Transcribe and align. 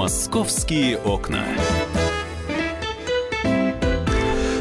Московские 0.00 0.96
окна. 0.96 1.44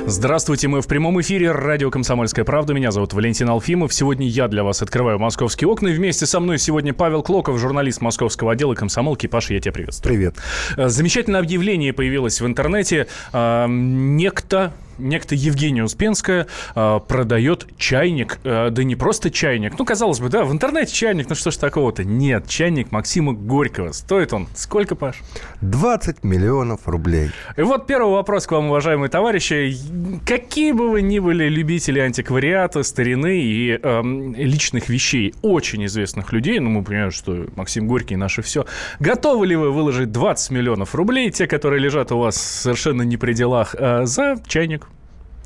Здравствуйте, 0.05 0.67
мы 0.67 0.81
в 0.81 0.87
прямом 0.87 1.21
эфире 1.21 1.53
радио 1.53 1.89
«Комсомольская 1.89 2.43
правда». 2.43 2.73
Меня 2.73 2.91
зовут 2.91 3.13
Валентин 3.13 3.47
Алфимов. 3.47 3.93
Сегодня 3.93 4.27
я 4.27 4.49
для 4.49 4.65
вас 4.65 4.81
открываю 4.81 5.17
московские 5.17 5.69
окна. 5.69 5.87
И 5.87 5.93
вместе 5.93 6.25
со 6.25 6.41
мной 6.41 6.59
сегодня 6.59 6.93
Павел 6.93 7.23
Клоков, 7.23 7.57
журналист 7.57 8.01
московского 8.01 8.51
отдела 8.51 8.75
комсомолки. 8.75 9.27
Паша, 9.27 9.53
я 9.53 9.61
тебя 9.61 9.71
приветствую. 9.71 10.13
Привет. 10.13 10.35
Замечательное 10.75 11.39
объявление 11.39 11.93
появилось 11.93 12.41
в 12.41 12.45
интернете. 12.45 13.07
А, 13.31 13.65
некто 13.69 14.73
некто 14.99 15.35
Евгения 15.35 15.83
Успенская 15.83 16.47
э, 16.75 16.99
продает 17.07 17.67
чайник, 17.77 18.39
э, 18.43 18.69
да 18.69 18.83
не 18.83 18.95
просто 18.95 19.31
чайник, 19.31 19.77
ну, 19.77 19.85
казалось 19.85 20.19
бы, 20.19 20.29
да, 20.29 20.43
в 20.43 20.51
интернете 20.51 20.93
чайник, 20.93 21.29
ну 21.29 21.35
что 21.35 21.51
ж 21.51 21.57
такого-то? 21.57 22.03
Нет, 22.03 22.47
чайник 22.47 22.91
Максима 22.91 23.33
Горького. 23.33 23.91
Стоит 23.91 24.33
он 24.33 24.47
сколько, 24.55 24.95
Паш? 24.95 25.21
20 25.61 26.23
миллионов 26.23 26.87
рублей. 26.87 27.31
И 27.57 27.61
вот 27.61 27.87
первый 27.87 28.13
вопрос 28.13 28.45
к 28.47 28.51
вам, 28.51 28.67
уважаемые 28.67 29.09
товарищи. 29.09 29.75
Какие 30.25 30.71
бы 30.71 30.89
вы 30.89 31.01
ни 31.01 31.19
были 31.19 31.47
любители 31.49 31.99
антиквариата, 31.99 32.83
старины 32.83 33.39
и 33.41 33.79
э, 33.81 34.01
личных 34.37 34.89
вещей 34.89 35.33
очень 35.41 35.85
известных 35.85 36.33
людей, 36.33 36.59
ну, 36.59 36.69
мы 36.69 36.83
понимаем, 36.83 37.11
что 37.11 37.45
Максим 37.55 37.87
Горький 37.87 38.15
наше 38.15 38.41
все, 38.41 38.65
готовы 38.99 39.47
ли 39.47 39.55
вы 39.55 39.71
выложить 39.71 40.11
20 40.11 40.51
миллионов 40.51 40.95
рублей, 40.95 41.31
те, 41.31 41.47
которые 41.47 41.79
лежат 41.79 42.11
у 42.11 42.19
вас 42.19 42.35
совершенно 42.35 43.03
не 43.03 43.17
при 43.17 43.33
делах, 43.33 43.75
э, 43.77 44.05
за 44.05 44.37
чайник? 44.47 44.87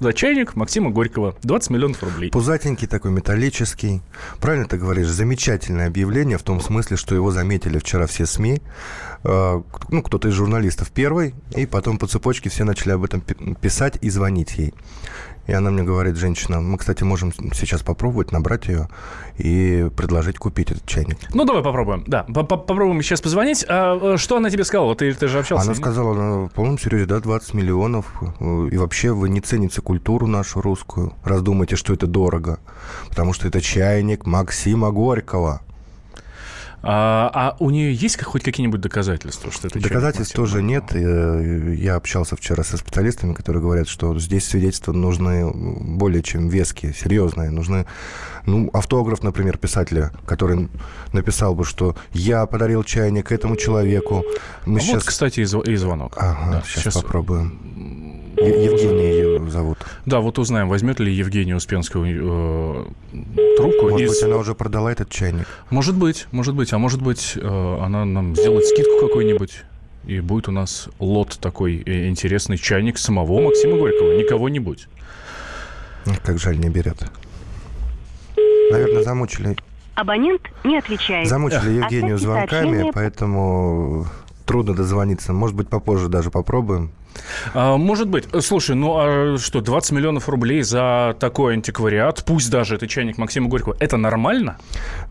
За 0.03 0.13
чайник 0.13 0.55
Максима 0.55 0.91
Горького. 0.91 1.35
20 1.43 1.69
миллионов 1.71 2.03
рублей. 2.03 2.29
Пузатенький 2.29 2.87
такой, 2.87 3.11
металлический. 3.11 4.01
Правильно 4.41 4.67
ты 4.67 4.77
говоришь, 4.77 5.07
замечательное 5.07 5.87
объявление 5.87 6.37
в 6.37 6.43
том 6.43 6.59
смысле, 6.59 6.97
что 6.97 7.15
его 7.15 7.31
заметили 7.31 7.79
вчера 7.79 8.05
все 8.05 8.25
СМИ. 8.25 8.61
Э, 9.23 9.61
ну, 9.89 10.03
кто-то 10.03 10.27
из 10.27 10.33
журналистов 10.33 10.91
первый, 10.91 11.33
и 11.55 11.65
потом 11.65 11.97
по 11.97 12.07
цепочке 12.07 12.49
все 12.49 12.65
начали 12.65 12.91
об 12.91 13.03
этом 13.05 13.21
писать 13.21 13.97
и 14.01 14.09
звонить 14.09 14.57
ей. 14.57 14.73
И 15.45 15.53
она 15.53 15.71
мне 15.71 15.83
говорит, 15.83 16.15
женщина, 16.15 16.61
мы, 16.61 16.77
кстати, 16.77 17.03
можем 17.03 17.33
сейчас 17.53 17.81
попробовать 17.81 18.31
набрать 18.31 18.67
ее 18.67 18.87
и 19.37 19.89
предложить 19.95 20.37
купить 20.37 20.71
этот 20.71 20.85
чайник. 20.85 21.17
Ну, 21.33 21.43
давай 21.43 21.61
попробуем, 21.63 22.03
да. 22.07 22.23
Попробуем 22.23 23.01
сейчас 23.01 23.21
позвонить. 23.21 23.65
А 23.67 24.13
э, 24.13 24.17
что 24.17 24.37
она 24.37 24.49
тебе 24.49 24.63
сказала? 24.63 24.95
Ты, 24.95 25.13
ты 25.13 25.27
же 25.27 25.39
общался? 25.39 25.65
Она 25.65 25.75
сказала, 25.75 26.13
ну, 26.13 26.47
в 26.47 26.51
полном 26.51 26.79
серьезе, 26.79 27.05
да, 27.05 27.19
20 27.19 27.53
миллионов. 27.55 28.13
И 28.39 28.77
вообще 28.77 29.11
вы 29.11 29.29
не 29.29 29.41
цените 29.41 29.81
культуру 29.81 30.27
нашу 30.27 30.61
русскую, 30.61 31.13
раз 31.23 31.41
думаете, 31.41 31.75
что 31.75 31.93
это 31.93 32.07
дорого. 32.07 32.59
Потому 33.09 33.33
что 33.33 33.47
это 33.47 33.59
чайник 33.59 34.25
Максима 34.25 34.91
Горького. 34.91 35.61
А, 36.85 37.31
а 37.33 37.55
у 37.59 37.69
нее 37.69 37.93
есть 37.93 38.21
хоть 38.21 38.43
какие-нибудь 38.43 38.81
доказательства, 38.81 39.51
что 39.53 39.67
это 39.67 39.79
Доказательств 39.79 40.35
тоже 40.35 40.61
нет. 40.61 40.83
Э, 40.91 41.73
я 41.77 41.95
общался 41.95 42.35
вчера 42.35 42.65
со 42.65 42.75
специалистами, 42.75 43.33
которые 43.33 43.61
говорят, 43.61 43.87
что 43.87 44.19
здесь 44.19 44.45
свидетельства 44.45 44.91
нужны 44.91 45.49
более 45.49 46.21
чем 46.21 46.49
веские, 46.49 46.93
серьезные. 46.93 47.51
Нужны 47.51 47.85
ну, 48.45 48.69
автограф, 48.73 49.23
например, 49.23 49.57
писателя, 49.57 50.11
который 50.25 50.69
написал 51.13 51.55
бы, 51.55 51.63
что 51.63 51.95
я 52.11 52.45
подарил 52.47 52.83
чайник 52.83 53.31
этому 53.31 53.55
человеку. 53.55 54.25
Мы 54.65 54.79
а 54.79 54.81
сейчас... 54.81 54.95
Вот, 54.95 55.03
кстати, 55.05 55.39
и 55.39 55.75
звонок. 55.75 56.17
Ага, 56.17 56.51
да, 56.51 56.63
сейчас, 56.65 56.83
сейчас 56.83 56.93
попробуем. 56.95 58.02
Евгения 58.37 59.11
ее 59.11 59.49
зовут. 59.49 59.77
Да, 60.05 60.19
вот 60.19 60.39
узнаем, 60.39 60.69
возьмет 60.69 60.99
ли 60.99 61.13
Евгения 61.13 61.55
Успенскую 61.55 62.05
э, 62.05 62.85
трубку. 63.57 63.89
Может 63.89 64.01
из... 64.01 64.09
быть, 64.09 64.23
она 64.23 64.37
уже 64.37 64.55
продала 64.55 64.91
этот 64.91 65.09
чайник? 65.09 65.47
Может 65.69 65.95
быть, 65.95 66.27
может 66.31 66.55
быть. 66.55 66.73
А 66.73 66.77
может 66.77 67.01
быть, 67.01 67.33
э, 67.35 67.77
она 67.81 68.05
нам 68.05 68.35
сделает 68.35 68.65
скидку 68.65 69.07
какой-нибудь? 69.07 69.63
И 70.05 70.19
будет 70.19 70.49
у 70.49 70.51
нас 70.51 70.89
лот 70.99 71.37
такой 71.39 71.81
э, 71.85 72.07
интересный 72.09 72.57
чайник 72.57 72.97
самого 72.97 73.41
Максима 73.41 73.77
Горького, 73.77 74.17
не 74.17 74.23
кого-нибудь. 74.23 74.87
Как 76.23 76.37
жаль, 76.39 76.59
не 76.59 76.69
берет. 76.69 76.97
Наверное, 78.71 79.03
замучили... 79.03 79.55
Абонент 79.95 80.41
не 80.63 80.77
отвечает. 80.77 81.29
Замучили 81.29 81.73
Евгению 81.73 82.17
звонками, 82.17 82.49
сообщение... 82.49 82.91
поэтому 82.93 84.07
трудно 84.45 84.73
дозвониться. 84.73 85.33
Может 85.33 85.55
быть, 85.55 85.69
попозже 85.69 86.09
даже 86.09 86.31
попробуем. 86.31 86.91
А, 87.53 87.77
может 87.77 88.07
быть. 88.07 88.27
Слушай, 88.41 88.75
ну 88.75 88.95
а 88.97 89.37
что, 89.37 89.61
20 89.61 89.91
миллионов 89.91 90.29
рублей 90.29 90.63
за 90.63 91.15
такой 91.19 91.53
антиквариат, 91.53 92.23
пусть 92.25 92.49
даже 92.49 92.75
это 92.75 92.87
чайник 92.87 93.17
Максима 93.17 93.47
Горького, 93.49 93.75
это 93.79 93.97
нормально? 93.97 94.57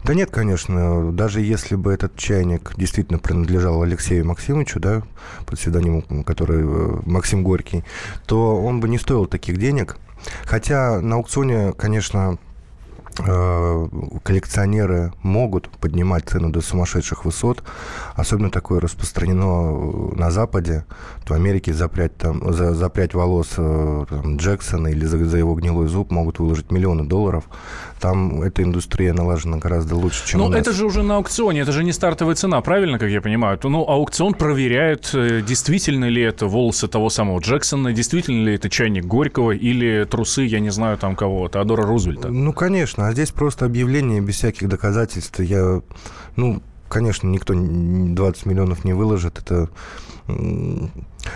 Да 0.05 0.15
нет, 0.15 0.31
конечно. 0.31 1.13
Даже 1.13 1.41
если 1.41 1.77
бы 1.77 1.93
этот 1.93 2.17
чайник 2.17 2.73
действительно 2.77 3.19
принадлежал 3.19 3.83
Алексею 3.83 4.27
Максимовичу, 4.27 4.81
да, 4.81 5.03
под 5.47 5.59
псевдонимом, 5.59 6.25
который 6.25 6.63
э, 6.65 7.01
Максим 7.07 7.43
Горький, 7.43 7.85
то 8.27 8.61
он 8.61 8.81
бы 8.81 8.89
не 8.89 8.99
стоил 8.99 9.27
таких 9.27 9.59
денег. 9.59 9.97
Хотя 10.45 11.01
на 11.01 11.17
аукционе, 11.17 11.73
конечно, 11.73 12.39
коллекционеры 14.23 15.13
могут 15.23 15.69
поднимать 15.69 16.29
цену 16.29 16.51
до 16.51 16.61
сумасшедших 16.61 17.25
высот. 17.25 17.63
Особенно 18.15 18.51
такое 18.51 18.81
распространено 18.81 20.13
на 20.15 20.31
Западе. 20.31 20.85
В 21.27 21.33
Америке 21.33 21.73
запрять, 21.73 22.17
там, 22.17 22.53
за, 22.53 22.75
запрять 22.75 23.15
волос 23.15 23.55
э, 23.57 24.05
там, 24.09 24.37
Джексона 24.37 24.89
или 24.89 25.05
за, 25.05 25.25
за 25.25 25.39
его 25.39 25.55
гнилой 25.55 25.89
зуб 25.89 26.11
могут 26.11 26.39
выложить 26.39 26.71
миллионы 26.71 27.05
долларов. 27.05 27.45
Там 28.01 28.43
эта 28.43 28.63
индустрия 28.63 29.13
налажена 29.13 29.59
гораздо 29.59 29.95
лучше, 29.97 30.27
чем 30.27 30.41
Но 30.41 30.47
у 30.47 30.49
нас. 30.49 30.61
это 30.61 30.73
же 30.73 30.85
уже 30.85 31.03
на 31.03 31.17
аукционе, 31.17 31.61
это 31.61 31.73
же 31.73 31.85
не 31.85 31.93
стартовая 31.93 32.35
цена, 32.35 32.61
правильно, 32.61 32.99
как 32.99 33.11
я 33.11 33.21
понимаю? 33.21 33.59
Ну, 33.63 33.89
аукцион 33.89 34.35
проверяет, 34.35 35.11
э, 35.15 35.43
действительно 35.47 36.07
ли 36.07 36.23
это 36.23 36.47
волосы 36.47 36.89
того 36.89 37.09
самого 37.11 37.39
Джексона, 37.41 37.93
действительно 37.93 38.47
ли 38.47 38.55
это 38.55 38.69
чайник 38.69 39.05
Горького 39.07 39.53
или 39.53 40.05
трусы, 40.05 40.43
я 40.43 40.61
не 40.61 40.71
знаю, 40.71 40.99
там 40.99 41.17
кого, 41.17 41.49
Теодора 41.49 41.87
Рузвельта. 41.87 42.29
Ну, 42.29 42.53
конечно 42.53 43.02
конечно. 43.03 43.07
А 43.07 43.13
здесь 43.13 43.31
просто 43.31 43.67
объявление 43.67 44.21
без 44.21 44.37
всяких 44.37 44.69
доказательств. 44.69 45.41
Я, 45.41 45.83
ну, 46.37 46.63
конечно, 46.89 47.29
никто 47.29 47.55
20 47.55 48.47
миллионов 48.47 48.85
не 48.85 48.93
выложит. 48.93 49.39
Это 49.39 49.69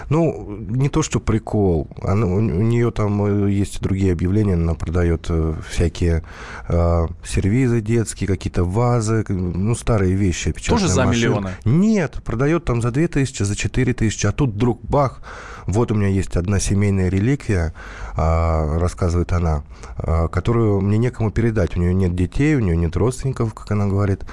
ну, 0.09 0.57
не 0.69 0.89
то, 0.89 1.03
что 1.03 1.21
прикол. 1.21 1.89
Она, 2.03 2.27
у, 2.27 2.37
у 2.37 2.41
нее 2.41 2.91
там 2.91 3.47
э, 3.47 3.51
есть 3.51 3.81
другие 3.81 4.13
объявления. 4.13 4.55
Она 4.55 4.75
продает 4.75 5.27
э, 5.29 5.55
всякие 5.69 6.23
э, 6.69 7.07
сервизы 7.25 7.81
детские, 7.81 8.29
какие-то 8.29 8.65
вазы, 8.65 9.25
ну, 9.29 9.75
старые 9.75 10.15
вещи. 10.15 10.53
Тоже 10.53 10.89
за 10.89 11.05
машина. 11.05 11.17
миллионы? 11.17 11.51
Нет, 11.65 12.23
продает 12.25 12.65
там 12.65 12.83
за 12.83 12.91
2 12.91 13.09
тысячи, 13.09 13.43
за 13.43 13.57
4 13.57 13.95
тысячи. 13.95 14.27
А 14.27 14.33
тут 14.33 14.51
вдруг 14.51 14.83
бах, 14.83 15.23
вот 15.67 15.91
у 15.91 15.95
меня 15.95 16.09
есть 16.09 16.37
одна 16.37 16.61
семейная 16.61 17.09
реликвия, 17.09 17.75
э, 18.17 18.79
рассказывает 18.79 19.33
она, 19.33 19.65
э, 19.99 20.29
которую 20.29 20.81
мне 20.81 20.99
некому 20.99 21.31
передать. 21.31 21.77
У 21.77 21.81
нее 21.81 21.93
нет 21.93 22.15
детей, 22.15 22.55
у 22.55 22.61
нее 22.61 22.77
нет 22.77 22.97
родственников, 22.97 23.53
как 23.53 23.73
она 23.73 23.87
говорит. 23.87 24.25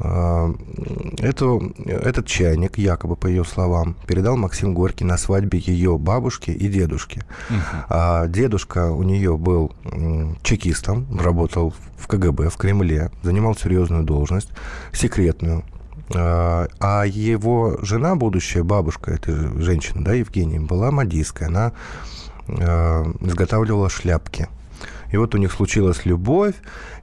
Э, 0.00 0.52
это, 1.18 1.58
этот 1.86 2.26
чайник, 2.26 2.78
якобы 2.78 3.16
по 3.16 3.26
ее 3.26 3.44
словам, 3.44 3.96
передал 4.06 4.36
Максим 4.36 4.74
Горький 4.74 5.01
на 5.02 5.16
свадьбе 5.16 5.58
ее 5.58 5.98
бабушки 5.98 6.50
и 6.50 6.68
дедушки. 6.68 7.22
Угу. 7.50 7.58
А 7.88 8.26
дедушка 8.26 8.90
у 8.90 9.02
нее 9.02 9.36
был 9.36 9.72
чекистом, 10.42 11.06
работал 11.18 11.74
в 11.96 12.06
КГБ, 12.06 12.50
в 12.50 12.56
Кремле, 12.56 13.10
занимал 13.22 13.56
серьезную 13.56 14.04
должность, 14.04 14.50
секретную. 14.92 15.64
А, 16.14 16.68
а 16.80 17.04
его 17.04 17.78
жена, 17.82 18.16
будущая 18.16 18.64
бабушка 18.64 19.12
этой 19.12 19.34
женщины, 19.62 20.04
да, 20.04 20.12
Евгения, 20.12 20.60
была 20.60 20.90
модистская. 20.90 21.48
Она 21.48 21.72
а, 22.48 23.04
изготавливала 23.20 23.88
шляпки. 23.88 24.48
И 25.10 25.16
вот 25.16 25.34
у 25.34 25.38
них 25.38 25.52
случилась 25.52 26.04
любовь, 26.06 26.54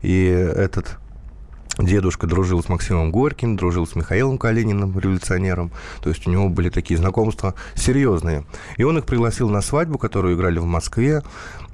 и 0.02 0.26
этот 0.26 0.98
Дедушка 1.80 2.28
дружил 2.28 2.62
с 2.62 2.68
Максимом 2.68 3.12
Горьким, 3.12 3.56
дружил 3.56 3.88
с 3.88 3.96
Михаилом 3.96 4.38
Калининым, 4.38 5.00
революционером. 5.00 5.72
То 6.02 6.10
есть 6.10 6.28
у 6.28 6.31
него 6.31 6.50
были 6.50 6.70
такие 6.70 6.98
знакомства 6.98 7.56
серьезные. 7.74 8.46
И 8.78 8.84
он 8.84 8.98
их 8.98 9.06
пригласил 9.06 9.50
на 9.50 9.62
свадьбу, 9.62 9.98
которую 9.98 10.36
играли 10.36 10.60
в 10.60 10.66
Москве. 10.66 11.24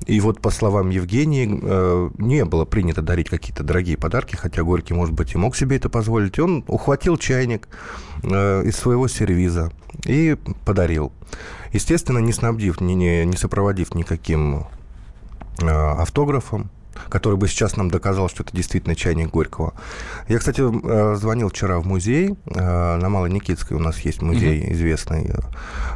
И 0.05 0.19
вот, 0.19 0.41
по 0.41 0.51
словам 0.51 0.91
Евгении, 0.91 1.59
э, 1.61 2.09
не 2.19 2.45
было 2.45 2.65
принято 2.65 3.01
дарить 3.01 3.29
какие-то 3.29 3.63
дорогие 3.63 3.97
подарки, 3.97 4.35
хотя 4.35 4.61
Горький, 4.61 4.93
может 4.93 5.15
быть, 5.15 5.33
и 5.33 5.37
мог 5.37 5.55
себе 5.55 5.77
это 5.77 5.89
позволить. 5.89 6.37
Он 6.37 6.63
ухватил 6.67 7.17
чайник 7.17 7.67
э, 8.21 8.63
из 8.65 8.75
своего 8.75 9.07
сервиза 9.07 9.71
и 10.05 10.37
подарил. 10.65 11.11
Естественно, 11.73 12.19
не 12.19 12.31
снабдив, 12.31 12.79
не, 12.79 12.93
не, 12.93 13.25
не 13.25 13.37
сопроводив 13.37 13.95
никаким 13.95 14.67
э, 15.59 15.67
автографом, 15.67 16.69
который 17.09 17.37
бы 17.37 17.47
сейчас 17.47 17.77
нам 17.77 17.89
доказал, 17.89 18.29
что 18.29 18.43
это 18.43 18.55
действительно 18.55 18.95
чайник 18.95 19.29
Горького. 19.29 19.73
Я, 20.27 20.39
кстати, 20.39 20.61
э, 20.61 21.15
звонил 21.15 21.49
вчера 21.49 21.79
в 21.79 21.85
музей. 21.85 22.35
Э, 22.47 22.97
на 22.97 23.09
Малой 23.09 23.31
Никитской 23.31 23.77
у 23.77 23.79
нас 23.79 23.99
есть 23.99 24.21
музей 24.21 24.61
mm-hmm. 24.61 24.73
известный 24.73 25.31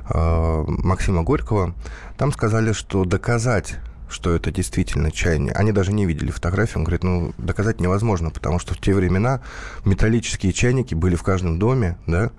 э, 0.10 0.64
Максима 0.68 1.24
Горького. 1.24 1.74
Там 2.18 2.32
сказали, 2.32 2.74
что 2.74 3.06
доказать 3.06 3.80
что 4.10 4.36
это 4.36 4.52
действительно 4.52 5.12
чайник. 5.12 5.56
Они 5.58 5.72
даже 5.72 5.94
не 5.94 6.06
видели 6.06 6.32
фотографию. 6.32 6.80
Он 6.80 6.84
говорит, 6.84 7.04
ну, 7.04 7.34
доказать 7.38 7.80
невозможно, 7.80 8.32
потому 8.32 8.60
что 8.60 8.74
в 8.74 8.80
те 8.80 8.94
времена 8.94 9.42
металлические 9.86 10.52
чайники 10.52 10.96
были 10.96 11.16
в 11.16 11.24
каждом 11.24 11.60
доме, 11.60 11.98
да. 12.08 12.32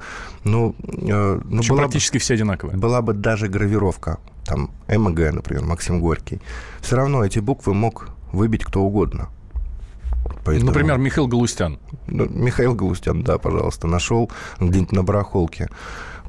Ну, 0.45 0.75
э, 0.83 1.41
ну 1.45 1.59
Причем 1.59 1.75
была 1.77 1.83
практически 1.83 2.19
все 2.19 2.35
одинаковые. 2.35 2.77
Была 2.77 3.03
бы 3.03 3.15
даже 3.15 3.49
гравировка, 3.49 4.19
там, 4.45 4.71
МГ, 4.89 5.33
например, 5.33 5.65
Максим 5.65 6.01
Горький. 6.01 6.41
Все 6.81 6.97
равно 6.97 7.25
эти 7.25 7.39
буквы 7.39 7.73
мог 7.73 8.09
выбить 8.33 8.65
кто 8.65 8.81
угодно. 8.81 9.29
Поэтому... 10.45 10.71
Например, 10.71 10.99
Михаил 10.99 11.27
Галустян. 11.27 11.79
Ну, 12.07 12.27
Михаил 12.29 12.75
Галустян, 12.75 13.23
да, 13.23 13.39
пожалуйста, 13.39 13.87
нашел 13.87 14.31
где-нибудь 14.59 14.93
на 14.93 15.03
барахолке. 15.03 15.69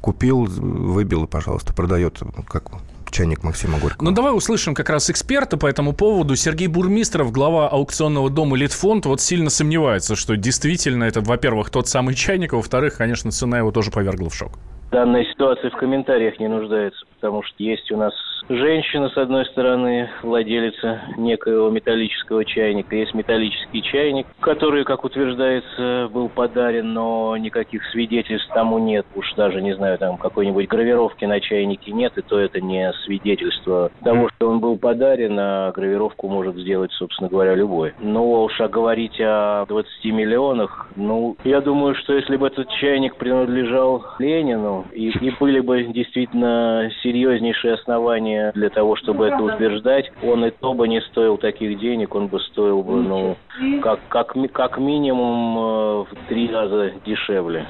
Купил, 0.00 0.44
выбил 0.44 1.24
и, 1.24 1.26
пожалуйста, 1.28 1.72
продает 1.72 2.20
как 2.48 2.70
чайник 3.12 3.44
Максима 3.44 3.78
Горького. 3.78 4.08
Ну, 4.08 4.14
давай 4.14 4.34
услышим 4.34 4.74
как 4.74 4.90
раз 4.90 5.10
эксперта 5.10 5.56
по 5.56 5.66
этому 5.66 5.92
поводу. 5.92 6.34
Сергей 6.34 6.66
Бурмистров, 6.66 7.30
глава 7.30 7.68
аукционного 7.68 8.30
дома 8.30 8.56
«Литфонд», 8.56 9.06
вот 9.06 9.20
сильно 9.20 9.50
сомневается, 9.50 10.16
что 10.16 10.36
действительно 10.36 11.04
это, 11.04 11.20
во-первых, 11.20 11.70
тот 11.70 11.88
самый 11.88 12.14
чайник, 12.14 12.54
а 12.54 12.56
во-вторых, 12.56 12.96
конечно, 12.96 13.30
цена 13.30 13.58
его 13.58 13.70
тоже 13.70 13.90
повергла 13.90 14.30
в 14.30 14.34
шок. 14.34 14.58
Данная 14.90 15.24
ситуация 15.32 15.70
в 15.70 15.76
комментариях 15.76 16.38
не 16.40 16.48
нуждается, 16.48 17.04
потому 17.22 17.44
что 17.44 17.54
есть 17.58 17.92
у 17.92 17.96
нас 17.96 18.12
женщина, 18.48 19.08
с 19.08 19.16
одной 19.16 19.46
стороны, 19.46 20.10
владелица 20.22 21.02
некоего 21.16 21.70
металлического 21.70 22.44
чайника. 22.44 22.96
Есть 22.96 23.14
металлический 23.14 23.80
чайник, 23.80 24.26
который, 24.40 24.84
как 24.84 25.04
утверждается, 25.04 26.10
был 26.12 26.28
подарен, 26.28 26.92
но 26.92 27.36
никаких 27.36 27.84
свидетельств 27.92 28.52
тому 28.52 28.78
нет. 28.78 29.06
Уж 29.14 29.34
даже, 29.34 29.62
не 29.62 29.72
знаю, 29.76 29.98
там 29.98 30.16
какой-нибудь 30.16 30.66
гравировки 30.66 31.24
на 31.24 31.38
чайнике 31.38 31.92
нет, 31.92 32.18
и 32.18 32.22
то 32.22 32.40
это 32.40 32.60
не 32.60 32.92
свидетельство 33.04 33.92
того, 34.02 34.28
что 34.30 34.48
он 34.48 34.58
был 34.58 34.76
подарен, 34.76 35.36
а 35.38 35.70
гравировку 35.70 36.28
может 36.28 36.56
сделать, 36.56 36.90
собственно 36.92 37.30
говоря, 37.30 37.54
любой. 37.54 37.94
Но 38.00 38.42
уж 38.42 38.60
а 38.60 38.66
говорить 38.66 39.20
о 39.20 39.64
20 39.66 40.04
миллионах, 40.06 40.88
ну, 40.96 41.36
я 41.44 41.60
думаю, 41.60 41.94
что 41.94 42.14
если 42.14 42.36
бы 42.36 42.48
этот 42.48 42.68
чайник 42.80 43.14
принадлежал 43.14 44.04
Ленину, 44.18 44.86
и, 44.92 45.10
и 45.10 45.30
были 45.38 45.60
бы 45.60 45.84
действительно 45.84 46.90
серьезнейшие 47.12 47.74
основания 47.74 48.52
для 48.54 48.70
того, 48.70 48.96
чтобы 48.96 49.26
это 49.26 49.42
утверждать. 49.42 50.10
Он 50.22 50.44
и 50.44 50.50
то 50.50 50.74
бы 50.74 50.88
не 50.88 51.00
стоил 51.00 51.36
таких 51.36 51.78
денег, 51.78 52.14
он 52.14 52.28
бы 52.28 52.40
стоил 52.40 52.82
бы, 52.82 53.02
ну, 53.02 53.36
как, 53.82 54.00
как, 54.08 54.34
как 54.52 54.78
минимум 54.78 55.58
э, 55.58 56.04
в 56.10 56.28
три 56.28 56.50
раза 56.50 56.92
дешевле. 57.04 57.68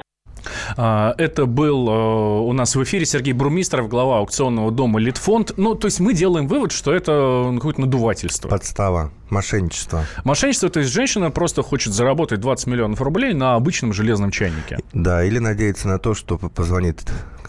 А, 0.77 1.13
это 1.17 1.45
был 1.45 1.89
э, 1.89 2.39
у 2.41 2.53
нас 2.53 2.75
в 2.75 2.83
эфире 2.83 3.05
Сергей 3.05 3.33
Брумистров, 3.33 3.87
глава 3.87 4.19
аукционного 4.19 4.71
дома 4.71 4.99
«Литфонд». 4.99 5.53
Ну, 5.57 5.75
то 5.75 5.87
есть 5.87 5.99
мы 5.99 6.13
делаем 6.13 6.47
вывод, 6.47 6.71
что 6.71 6.93
это 6.93 7.51
какое-то 7.55 7.81
надувательство. 7.81 8.49
Подстава, 8.49 9.11
мошенничество. 9.29 10.05
Мошенничество, 10.23 10.69
то 10.69 10.79
есть 10.79 10.91
женщина 10.91 11.31
просто 11.31 11.61
хочет 11.63 11.93
заработать 11.93 12.39
20 12.39 12.67
миллионов 12.67 13.01
рублей 13.01 13.33
на 13.33 13.55
обычном 13.55 13.93
железном 13.93 14.31
чайнике. 14.31 14.79
Да, 14.93 15.23
или 15.23 15.39
надеется 15.39 15.87
на 15.87 15.99
то, 15.99 16.13
что 16.13 16.37
позвонит 16.37 17.03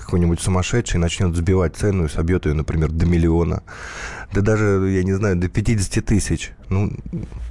какой-нибудь 0.04 0.40
сумасшедший 0.40 1.00
начнет 1.00 1.34
сбивать 1.34 1.76
цену 1.76 2.04
и 2.04 2.08
собьет 2.08 2.46
ее, 2.46 2.54
например, 2.54 2.90
до 2.90 3.06
миллиона. 3.06 3.62
Да 4.32 4.40
даже, 4.40 4.90
я 4.90 5.04
не 5.04 5.12
знаю, 5.12 5.36
до 5.36 5.48
50 5.48 6.04
тысяч. 6.04 6.52
Ну, 6.68 6.90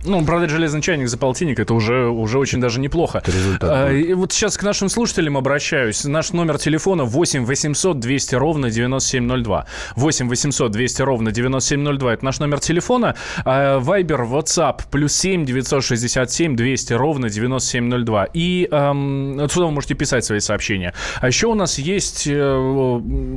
ну 0.03 0.25
продать 0.25 0.49
железный 0.49 0.81
чайник 0.81 1.07
за 1.07 1.17
полтинник, 1.17 1.59
это 1.59 1.73
уже, 1.73 2.07
уже 2.07 2.37
очень 2.39 2.59
даже 2.59 2.79
неплохо. 2.79 3.19
Это 3.19 3.31
результат. 3.31 3.69
А, 3.71 3.91
и 3.91 4.13
вот 4.13 4.33
сейчас 4.33 4.57
к 4.57 4.63
нашим 4.63 4.89
слушателям 4.89 5.37
обращаюсь. 5.37 6.03
Наш 6.03 6.33
номер 6.33 6.57
телефона 6.57 7.05
8 7.05 7.45
800 7.45 7.99
200 7.99 8.35
ровно 8.35 8.69
9702. 8.69 9.65
8 9.95 10.27
800 10.27 10.71
200 10.71 11.01
ровно 11.03 11.31
9702. 11.31 12.13
Это 12.13 12.25
наш 12.25 12.39
номер 12.39 12.59
телефона. 12.59 13.15
Вайбер, 13.45 14.23
WhatsApp, 14.23 14.81
плюс 14.91 15.13
7 15.13 15.45
967 15.45 16.55
200 16.55 16.93
ровно 16.93 17.29
9702. 17.29 18.27
И 18.33 18.67
эм, 18.69 19.39
отсюда 19.39 19.67
вы 19.67 19.71
можете 19.71 19.93
писать 19.95 20.25
свои 20.25 20.39
сообщения. 20.39 20.93
А 21.21 21.27
еще 21.27 21.47
у 21.47 21.55
нас 21.55 21.79
есть 21.79 22.27
э, 22.27 22.42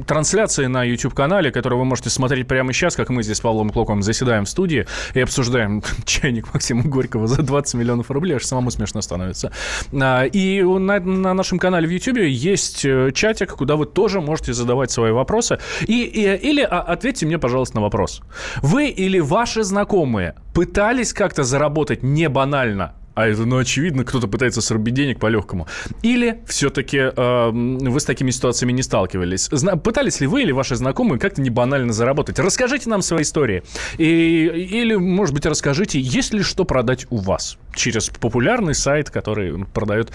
трансляции 0.07 0.67
на 0.67 0.85
YouTube-канале, 0.85 1.51
которые 1.51 1.79
вы 1.79 1.85
можете 1.85 2.11
смотреть 2.11 2.47
прямо 2.47 2.73
сейчас, 2.73 2.97
как 2.97 3.11
мы 3.11 3.23
здесь 3.23 3.39
с 3.39 3.41
Павлом 3.41 3.71
Клоком 3.71 4.03
заседаем 4.03 4.45
в 4.45 4.49
студии 4.49 4.87
и 5.15 5.21
обсуждаем 5.21 5.83
чайник 6.05 6.53
Максима 6.53 6.85
Горького 6.85 7.27
за 7.27 7.43
20 7.43 7.75
миллионов 7.75 8.11
рублей, 8.11 8.37
аж 8.37 8.45
самому 8.45 8.71
смешно 8.71 9.01
становится. 9.01 9.53
А, 9.93 10.25
и 10.25 10.63
на, 10.63 11.01
на 11.01 11.35
нашем 11.35 11.59
канале 11.59 11.87
в 11.87 11.91
YouTube 11.91 12.19
есть 12.19 12.85
э, 12.85 13.11
чатик, 13.13 13.53
куда 13.53 13.77
вы 13.77 13.87
тоже 13.87 14.21
можете 14.21 14.53
задавать 14.53 14.91
свои 14.91 15.13
вопросы. 15.13 15.59
И, 15.87 16.03
и, 16.03 16.37
или 16.37 16.63
а, 16.63 16.81
ответьте 16.81 17.27
мне, 17.27 17.39
пожалуйста, 17.39 17.77
на 17.77 17.83
вопрос. 17.83 18.23
Вы 18.63 18.89
или 18.89 19.19
ваши 19.19 19.63
знакомые 19.63 20.35
пытались 20.55 21.13
как-то 21.13 21.45
заработать 21.45 22.03
не 22.03 22.29
банально 22.29 22.95
а 23.17 23.27
это, 23.27 23.47
ну, 23.47 23.57
очевидно, 23.57 24.05
кто-то 24.05 24.29
пытается 24.29 24.61
срубить 24.61 24.93
денег 24.93 25.19
по-легкому. 25.19 25.67
Или 26.03 26.43
все-таки 26.47 26.99
э, 26.99 27.51
вы 27.51 27.99
с 27.99 28.05
такими 28.05 28.31
ситуациями 28.31 28.73
не 28.73 28.83
сталкивались? 28.83 29.49
Зна- 29.51 29.77
пытались 29.77 30.21
ли 30.21 30.27
вы 30.27 30.43
или 30.43 30.53
ваши 30.53 30.77
знакомые 30.77 31.19
как-то 31.19 31.41
не 31.41 31.49
банально 31.49 31.95
заработать? 31.95 32.39
Расскажите 32.39 32.91
нам 32.91 33.01
свои 33.01 33.23
истории. 33.23 33.63
И, 33.97 34.05
или, 34.05 34.97
может 34.97 35.35
быть, 35.35 35.47
расскажите, 35.47 35.99
есть 35.99 36.35
ли 36.35 36.43
что 36.43 36.65
продать 36.65 37.07
у 37.09 37.17
вас 37.17 37.57
через 37.75 38.11
популярный 38.11 38.75
сайт, 38.75 39.09
который 39.09 39.65
продает 39.65 40.13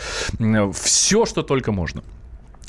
все, 0.73 1.25
что 1.25 1.41
только 1.41 1.71
можно. 1.71 2.03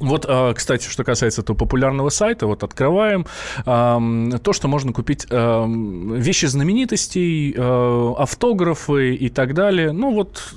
Вот, 0.02 0.26
а, 0.28 0.52
кстати, 0.52 0.88
что 0.88 1.04
касается 1.04 1.42
этого 1.42 1.56
популярного 1.56 2.08
сайта, 2.08 2.46
вот 2.46 2.64
открываем 2.64 3.26
то, 3.64 4.52
что 4.52 4.68
можно 4.68 4.92
купить 4.92 5.26
вещи 5.30 6.46
знаменитостей, 6.46 7.54
а, 7.56 8.14
автографы 8.18 9.14
и 9.14 9.28
так 9.28 9.54
далее. 9.54 9.92
Ну 9.92 10.12
вот 10.12 10.52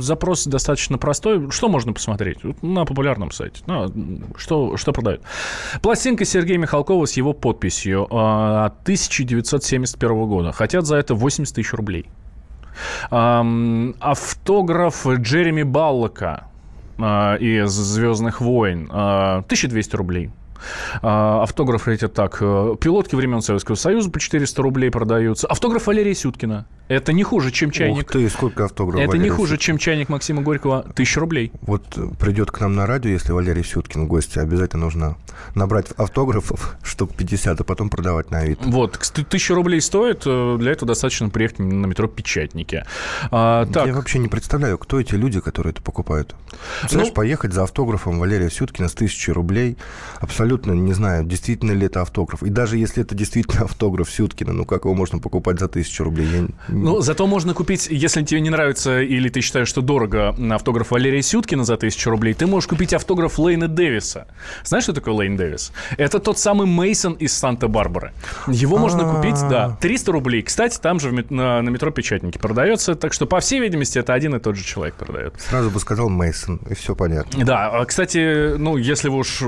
запрос 0.00 0.46
достаточно 0.46 0.98
простой. 0.98 1.50
Что 1.50 1.68
можно 1.68 1.92
посмотреть 1.92 2.38
на 2.62 2.84
популярном 2.84 3.30
сайте? 3.32 3.62
Что, 4.36 4.76
что 4.76 4.92
продают? 4.92 5.22
Пластинка 5.82 6.24
Сергея 6.24 6.58
Михалкова 6.58 7.06
с 7.06 7.14
его 7.14 7.32
подписью 7.32 8.06
а, 8.10 8.66
от 8.66 8.82
1971 8.82 10.26
года. 10.26 10.52
Хотят 10.52 10.84
за 10.86 10.96
это 10.96 11.14
80 11.14 11.54
тысяч 11.54 11.72
рублей. 11.72 12.06
Автограф 13.10 15.06
Джереми 15.06 15.62
Баллока 15.64 16.50
э, 17.02 17.38
из 17.38 17.70
«Звездных 17.70 18.40
войн». 18.40 18.90
Э, 18.90 19.38
1200 19.38 19.96
рублей. 19.96 20.30
А, 21.02 21.42
автограф 21.42 21.88
эти 21.88 22.08
так. 22.08 22.38
Э, 22.40 22.76
пилотки 22.80 23.14
времен 23.14 23.42
Советского 23.42 23.76
Союза 23.76 24.10
по 24.10 24.20
400 24.20 24.62
рублей 24.62 24.90
продаются. 24.90 25.46
Автограф 25.46 25.86
Валерия 25.86 26.14
Сюткина. 26.14 26.66
Это 26.90 27.12
не 27.12 27.22
хуже, 27.22 27.52
чем 27.52 27.70
чайник. 27.70 28.02
Ух 28.02 28.12
ты, 28.12 28.28
сколько 28.28 28.64
автографов 28.64 29.00
Это 29.00 29.10
Валерия 29.10 29.30
не 29.30 29.36
хуже, 29.36 29.58
чем 29.58 29.78
чайник 29.78 30.08
Максима 30.08 30.42
Горького. 30.42 30.84
Тысяча 30.94 31.20
рублей. 31.20 31.52
Вот 31.62 31.84
э, 31.96 32.08
придет 32.18 32.50
к 32.50 32.58
нам 32.60 32.74
на 32.74 32.84
радио, 32.84 33.10
если 33.10 33.30
Валерий 33.30 33.62
Сюткин 33.62 34.06
в 34.06 34.08
гости, 34.08 34.40
обязательно 34.40 34.86
нужно 34.86 35.16
набрать 35.54 35.92
автографов 35.92 36.76
штук 36.82 37.14
50, 37.14 37.60
а 37.60 37.64
потом 37.64 37.90
продавать 37.90 38.32
на 38.32 38.38
Авито. 38.38 38.68
Вот, 38.68 38.98
тысяча 38.98 39.54
рублей 39.54 39.80
стоит. 39.80 40.22
Э, 40.26 40.56
для 40.58 40.72
этого 40.72 40.88
достаточно 40.88 41.28
приехать 41.28 41.60
на 41.60 41.86
метро 41.86 42.08
Печатники. 42.08 42.84
А, 43.30 43.66
так. 43.66 43.86
Я 43.86 43.94
вообще 43.94 44.18
не 44.18 44.26
представляю, 44.26 44.76
кто 44.76 44.98
эти 44.98 45.14
люди, 45.14 45.40
которые 45.40 45.72
это 45.72 45.82
покупают. 45.82 46.34
Знаешь, 46.88 47.08
ну, 47.10 47.14
поехать 47.14 47.52
за 47.52 47.62
автографом 47.62 48.18
Валерия 48.18 48.50
Сюткина 48.50 48.88
с 48.88 48.94
тысячи 48.94 49.30
рублей 49.30 49.78
абсолютно 50.18 50.49
абсолютно 50.50 50.72
не 50.72 50.92
знаю, 50.92 51.24
действительно 51.24 51.72
ли 51.72 51.86
это 51.86 52.00
автограф. 52.00 52.42
И 52.42 52.50
даже 52.50 52.76
если 52.76 53.02
это 53.02 53.14
действительно 53.14 53.64
автограф 53.64 54.10
Сюткина, 54.10 54.52
ну 54.52 54.64
как 54.64 54.84
его 54.84 54.94
можно 54.94 55.18
покупать 55.18 55.60
за 55.60 55.68
тысячу 55.68 56.04
рублей? 56.04 56.26
Я... 56.26 56.48
Ну, 56.68 57.00
зато 57.00 57.26
можно 57.26 57.54
купить, 57.54 57.88
если 57.90 58.22
тебе 58.24 58.40
не 58.40 58.50
нравится 58.50 59.00
или 59.00 59.28
ты 59.28 59.40
считаешь, 59.40 59.68
что 59.68 59.80
дорого 59.80 60.34
автограф 60.50 60.90
Валерия 60.90 61.22
Сюткина 61.22 61.64
за 61.64 61.76
тысячу 61.76 62.10
рублей, 62.10 62.34
ты 62.34 62.46
можешь 62.46 62.68
купить 62.68 62.92
автограф 62.92 63.38
Лейна 63.38 63.68
Дэвиса. 63.68 64.26
Знаешь, 64.64 64.84
что 64.84 64.92
такое 64.92 65.14
Лейн 65.14 65.36
Дэвис? 65.36 65.72
Это 65.98 66.18
тот 66.18 66.38
самый 66.38 66.66
Мейсон 66.66 67.14
из 67.14 67.32
Санта-Барбары. 67.32 68.12
Его 68.48 68.78
можно 68.78 69.04
купить, 69.04 69.40
да, 69.48 69.76
300 69.80 70.12
рублей. 70.12 70.42
Кстати, 70.42 70.78
там 70.78 70.98
же 70.98 71.12
на, 71.30 71.60
метро 71.60 71.90
Печатники 71.90 72.38
продается, 72.38 72.94
так 72.94 73.12
что, 73.12 73.26
по 73.26 73.40
всей 73.40 73.60
видимости, 73.60 73.98
это 73.98 74.14
один 74.14 74.34
и 74.34 74.40
тот 74.40 74.56
же 74.56 74.64
человек 74.64 74.94
продает. 74.94 75.34
Сразу 75.38 75.70
бы 75.70 75.78
сказал 75.80 76.08
Мейсон, 76.08 76.60
и 76.68 76.74
все 76.74 76.94
понятно. 76.94 77.44
Да, 77.44 77.70
а, 77.70 77.84
кстати, 77.84 78.56
ну, 78.56 78.76
если 78.76 79.08
вы 79.08 79.18
уж 79.18 79.42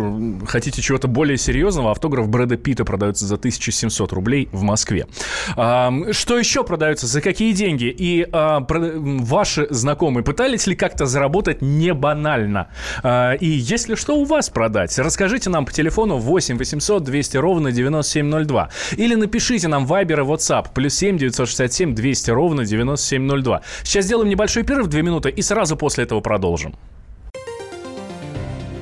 хотите 0.47 0.81
чего-то 0.93 1.09
более 1.09 1.39
серьезного, 1.39 1.91
автограф 1.91 2.29
Брэда 2.29 2.57
Питта 2.57 2.85
продается 2.85 3.25
за 3.25 3.37
1700 3.37 4.13
рублей 4.13 4.49
в 4.53 4.63
Москве. 4.63 5.07
Что 5.55 6.39
еще 6.39 6.65
продается? 6.65 7.07
За 7.07 7.21
какие 7.23 7.53
деньги? 7.53 7.85
И 7.85 8.27
а, 8.31 8.65
ваши 8.69 9.67
знакомые 9.71 10.23
пытались 10.23 10.67
ли 10.67 10.77
как-то 10.77 11.07
заработать 11.07 11.63
не 11.63 11.95
банально? 11.95 12.69
А, 13.03 13.33
и 13.33 13.47
если 13.47 13.95
что 13.95 14.17
у 14.19 14.25
вас 14.25 14.51
продать, 14.51 14.99
расскажите 14.99 15.49
нам 15.49 15.65
по 15.65 15.73
телефону 15.73 16.19
8 16.19 16.59
800 16.59 17.03
200 17.03 17.37
ровно 17.39 17.73
9702. 17.73 18.69
Или 18.99 19.15
напишите 19.15 19.69
нам 19.69 19.87
Viber 19.87 20.21
и 20.21 20.27
WhatsApp 20.27 20.67
плюс 20.75 20.95
7 20.95 21.17
967 21.17 21.95
200 21.95 22.31
ровно 22.31 22.65
9702. 22.67 23.63
Сейчас 23.83 24.05
сделаем 24.05 24.29
небольшой 24.29 24.63
перерыв, 24.63 24.89
2 24.89 25.01
минуты, 25.01 25.31
и 25.31 25.41
сразу 25.41 25.77
после 25.77 26.05
этого 26.05 26.21
продолжим. 26.21 26.75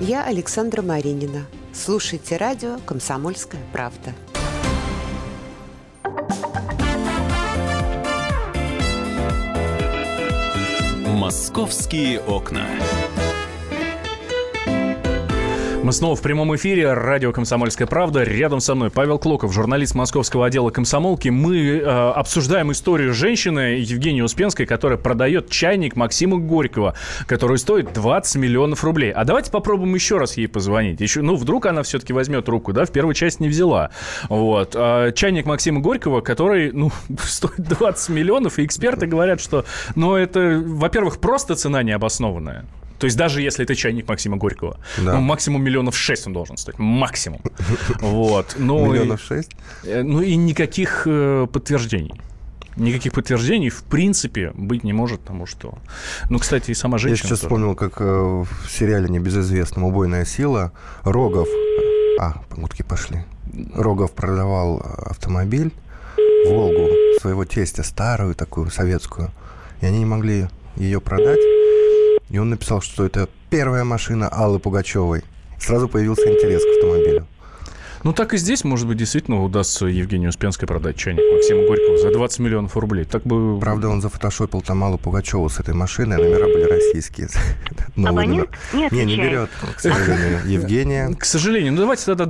Я 0.00 0.24
Александра 0.24 0.82
Маринина. 0.82 1.46
Слушайте 1.82 2.36
радио 2.36 2.76
«Комсомольская 2.84 3.62
правда». 3.72 4.12
«Московские 11.06 12.20
окна». 12.20 12.66
Мы 15.82 15.92
снова 15.92 16.14
в 16.14 16.20
прямом 16.20 16.54
эфире. 16.56 16.92
Радио 16.92 17.32
«Комсомольская 17.32 17.86
правда». 17.86 18.22
Рядом 18.22 18.60
со 18.60 18.74
мной 18.74 18.90
Павел 18.90 19.18
Клоков, 19.18 19.54
журналист 19.54 19.94
московского 19.94 20.44
отдела 20.44 20.68
«Комсомолки». 20.68 21.30
Мы 21.30 21.78
э, 21.78 21.82
обсуждаем 21.82 22.70
историю 22.70 23.14
женщины 23.14 23.78
Евгении 23.80 24.20
Успенской, 24.20 24.66
которая 24.66 24.98
продает 24.98 25.48
чайник 25.48 25.96
Максима 25.96 26.36
Горького, 26.36 26.96
который 27.26 27.56
стоит 27.56 27.94
20 27.94 28.36
миллионов 28.36 28.84
рублей. 28.84 29.10
А 29.10 29.24
давайте 29.24 29.50
попробуем 29.50 29.94
еще 29.94 30.18
раз 30.18 30.36
ей 30.36 30.48
позвонить. 30.48 31.00
Еще, 31.00 31.22
ну, 31.22 31.34
вдруг 31.34 31.64
она 31.64 31.82
все-таки 31.82 32.12
возьмет 32.12 32.46
руку, 32.50 32.74
да? 32.74 32.84
В 32.84 32.92
первую 32.92 33.14
часть 33.14 33.40
не 33.40 33.48
взяла. 33.48 33.90
Вот. 34.28 34.74
А 34.76 35.12
чайник 35.12 35.46
Максима 35.46 35.80
Горького, 35.80 36.20
который, 36.20 36.72
ну, 36.72 36.92
стоит 37.20 37.58
20 37.58 38.10
миллионов, 38.10 38.58
и 38.58 38.66
эксперты 38.66 39.06
говорят, 39.06 39.40
что, 39.40 39.64
ну, 39.94 40.14
это, 40.14 40.62
во-первых, 40.62 41.20
просто 41.20 41.54
цена 41.54 41.82
необоснованная. 41.82 42.66
То 43.00 43.06
есть 43.06 43.16
даже 43.16 43.40
если 43.40 43.64
это 43.64 43.74
чайник 43.74 44.06
Максима 44.08 44.36
Горького, 44.36 44.76
Да. 44.98 45.14
ну, 45.14 45.20
максимум 45.20 45.64
миллионов 45.64 45.96
шесть 45.96 46.26
он 46.26 46.32
должен 46.34 46.56
стоить. 46.58 46.78
Максимум. 46.78 47.40
Вот. 48.00 48.54
Ну, 48.58 48.92
Миллионов 48.92 49.20
и, 49.22 49.26
шесть? 49.26 49.50
э, 49.84 50.02
ну 50.02 50.20
и 50.20 50.36
никаких 50.36 51.04
э, 51.06 51.46
подтверждений. 51.52 52.12
Никаких 52.76 53.12
подтверждений, 53.14 53.68
в 53.70 53.82
принципе, 53.82 54.52
быть 54.54 54.84
не 54.84 54.92
может, 54.92 55.20
потому 55.20 55.46
что... 55.46 55.74
Ну, 56.28 56.38
кстати, 56.38 56.70
и 56.70 56.74
сама 56.74 56.96
Я 56.96 57.02
женщина... 57.08 57.28
сейчас 57.28 57.40
тоже. 57.40 57.48
вспомнил, 57.48 57.74
как 57.74 58.00
э, 58.00 58.04
в 58.04 58.46
сериале 58.70 59.08
небезызвестном 59.08 59.84
«Убойная 59.84 60.24
сила» 60.24 60.72
Рогов... 61.02 61.48
А, 62.20 62.42
погудки 62.50 62.82
пошли. 62.82 63.24
Рогов 63.74 64.12
продавал 64.12 64.78
автомобиль, 65.06 65.72
«Волгу» 66.46 66.86
своего 67.20 67.44
тестя, 67.44 67.82
старую 67.82 68.34
такую, 68.34 68.70
советскую. 68.70 69.30
И 69.80 69.86
они 69.86 69.98
не 70.00 70.04
могли 70.06 70.46
ее 70.76 71.00
продать. 71.00 71.40
И 72.30 72.38
он 72.38 72.50
написал, 72.50 72.80
что 72.80 73.04
это 73.04 73.28
первая 73.50 73.84
машина 73.84 74.28
Аллы 74.28 74.58
Пугачевой. 74.58 75.24
Сразу 75.58 75.88
появился 75.88 76.22
интерес 76.32 76.62
к 76.62 76.76
автомобилю. 76.76 77.26
Ну, 78.02 78.14
так 78.14 78.32
и 78.32 78.38
здесь, 78.38 78.64
может 78.64 78.88
быть, 78.88 78.96
действительно 78.96 79.44
удастся 79.44 79.84
Евгении 79.84 80.26
Успенской 80.26 80.66
продать 80.66 80.96
чайник 80.96 81.22
Максима 81.32 81.66
Горького 81.66 81.98
за 81.98 82.10
20 82.10 82.38
миллионов 82.38 82.76
рублей. 82.76 83.04
Так 83.04 83.24
бы... 83.24 83.60
Правда, 83.60 83.88
он 83.88 84.00
зафотошопил 84.00 84.62
там 84.62 84.82
Аллу 84.82 84.96
Пугачеву 84.96 85.48
с 85.50 85.60
этой 85.60 85.74
машиной, 85.74 86.16
а 86.16 86.20
номера 86.20 86.46
были 86.46 86.64
российские. 86.64 87.28
Абонент 87.96 88.48
не 88.72 88.88
Не, 88.90 89.04
не 89.04 89.16
берет, 89.16 89.50
к 89.76 89.80
сожалению. 89.80 90.40
Евгения. 90.46 91.14
К 91.14 91.24
сожалению. 91.26 91.72
Ну, 91.72 91.80
давайте 91.80 92.06
тогда 92.06 92.26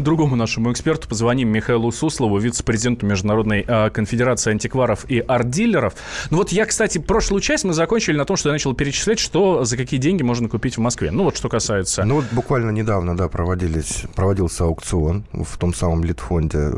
другому 0.00 0.36
нашему 0.36 0.72
эксперту 0.72 1.06
позвоним, 1.06 1.48
Михаилу 1.50 1.92
Суслову, 1.92 2.38
вице-президенту 2.38 3.04
Международной 3.04 3.64
а, 3.68 3.90
конфедерации 3.90 4.52
антикваров 4.52 5.04
и 5.10 5.18
арт-дилеров. 5.18 5.94
Ну 6.30 6.38
вот 6.38 6.50
я, 6.50 6.64
кстати, 6.64 6.96
прошлую 6.96 7.42
часть 7.42 7.64
мы 7.64 7.74
закончили 7.74 8.16
на 8.16 8.24
том, 8.24 8.38
что 8.38 8.48
я 8.48 8.54
начал 8.54 8.74
перечислять, 8.74 9.18
что 9.18 9.64
за 9.64 9.76
какие 9.76 10.00
деньги 10.00 10.22
можно 10.22 10.48
купить 10.48 10.78
в 10.78 10.80
Москве. 10.80 11.10
Ну 11.10 11.24
вот 11.24 11.36
что 11.36 11.50
касается... 11.50 12.04
Ну 12.04 12.16
вот 12.16 12.24
буквально 12.32 12.70
недавно, 12.70 13.14
да, 13.14 13.28
проводились, 13.28 14.04
проводился 14.14 14.64
аукцион 14.64 15.09
в 15.32 15.56
том 15.58 15.74
самом 15.74 16.04
Литфонде, 16.04 16.70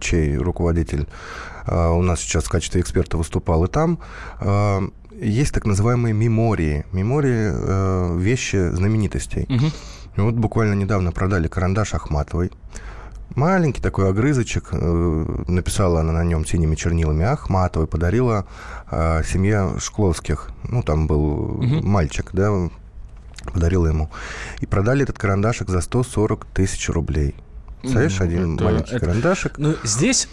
чей 0.00 0.36
руководитель 0.36 1.06
а, 1.66 1.90
у 1.92 2.02
нас 2.02 2.20
сейчас 2.20 2.44
в 2.44 2.50
качестве 2.50 2.80
эксперта 2.80 3.16
выступал. 3.16 3.64
И 3.64 3.68
там 3.68 3.98
а, 4.40 4.82
есть 5.20 5.52
так 5.54 5.66
называемые 5.66 6.14
мемории. 6.14 6.84
Мемории 6.92 7.50
э, 7.52 8.18
вещи 8.18 8.70
знаменитостей. 8.72 9.46
И 10.16 10.20
вот 10.20 10.34
буквально 10.34 10.74
недавно 10.74 11.12
продали 11.12 11.48
карандаш 11.48 11.94
Ахматовой. 11.94 12.50
Маленький 13.34 13.80
такой 13.80 14.10
огрызочек, 14.10 14.68
э, 14.72 15.24
написала 15.48 16.00
она 16.00 16.12
на 16.12 16.24
нем 16.24 16.44
синими 16.44 16.74
чернилами 16.74 17.24
Ахматовой, 17.24 17.86
подарила 17.86 18.46
э, 18.90 19.22
семье 19.24 19.74
Шкловских. 19.78 20.50
Ну, 20.68 20.82
там 20.82 21.06
был 21.06 21.58
Мгм. 21.62 21.86
мальчик, 21.88 22.30
да, 22.32 22.50
подарила 23.52 23.86
ему. 23.86 24.10
И 24.60 24.66
продали 24.66 25.04
этот 25.04 25.18
карандашик 25.18 25.68
за 25.70 25.80
140 25.80 26.46
тысяч 26.46 26.88
рублей. 26.90 27.34
Ну, 27.82 28.00
один 28.20 28.54
это- 28.54 28.64
маленький 28.64 28.94
это- 28.96 29.06
карандашик. 29.06 29.58
Ну, 29.58 29.74
здесь 29.84 30.28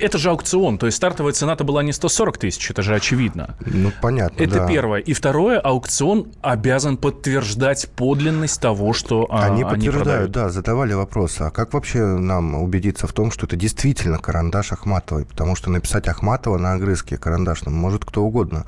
это 0.00 0.18
же 0.18 0.30
аукцион, 0.30 0.78
то 0.78 0.86
есть 0.86 0.96
стартовая 0.96 1.32
цена-то 1.32 1.64
была 1.64 1.82
не 1.82 1.92
140 1.92 2.38
тысяч, 2.38 2.70
это 2.70 2.82
же 2.82 2.94
очевидно. 2.94 3.56
Ну, 3.64 3.92
понятно, 4.00 4.42
Это 4.42 4.60
да. 4.60 4.66
первое. 4.66 5.00
И 5.00 5.12
второе, 5.12 5.58
аукцион 5.60 6.28
обязан 6.42 6.96
подтверждать 6.96 7.88
подлинность 7.96 8.60
того, 8.60 8.92
что 8.92 9.26
а, 9.30 9.46
Они 9.46 9.64
подтверждают, 9.64 10.04
продают. 10.04 10.30
да, 10.32 10.48
задавали 10.50 10.92
вопрос, 10.92 11.40
а 11.40 11.50
как 11.50 11.74
вообще 11.74 12.04
нам 12.04 12.54
убедиться 12.54 13.06
в 13.06 13.12
том, 13.12 13.30
что 13.30 13.46
это 13.46 13.56
действительно 13.56 14.18
карандаш 14.18 14.72
Ахматовой? 14.72 15.24
Потому 15.24 15.56
что 15.56 15.70
написать 15.70 16.08
Ахматова 16.08 16.58
на 16.58 16.74
огрызке 16.74 17.16
карандашном 17.16 17.74
может 17.74 18.04
кто 18.04 18.22
угодно. 18.22 18.64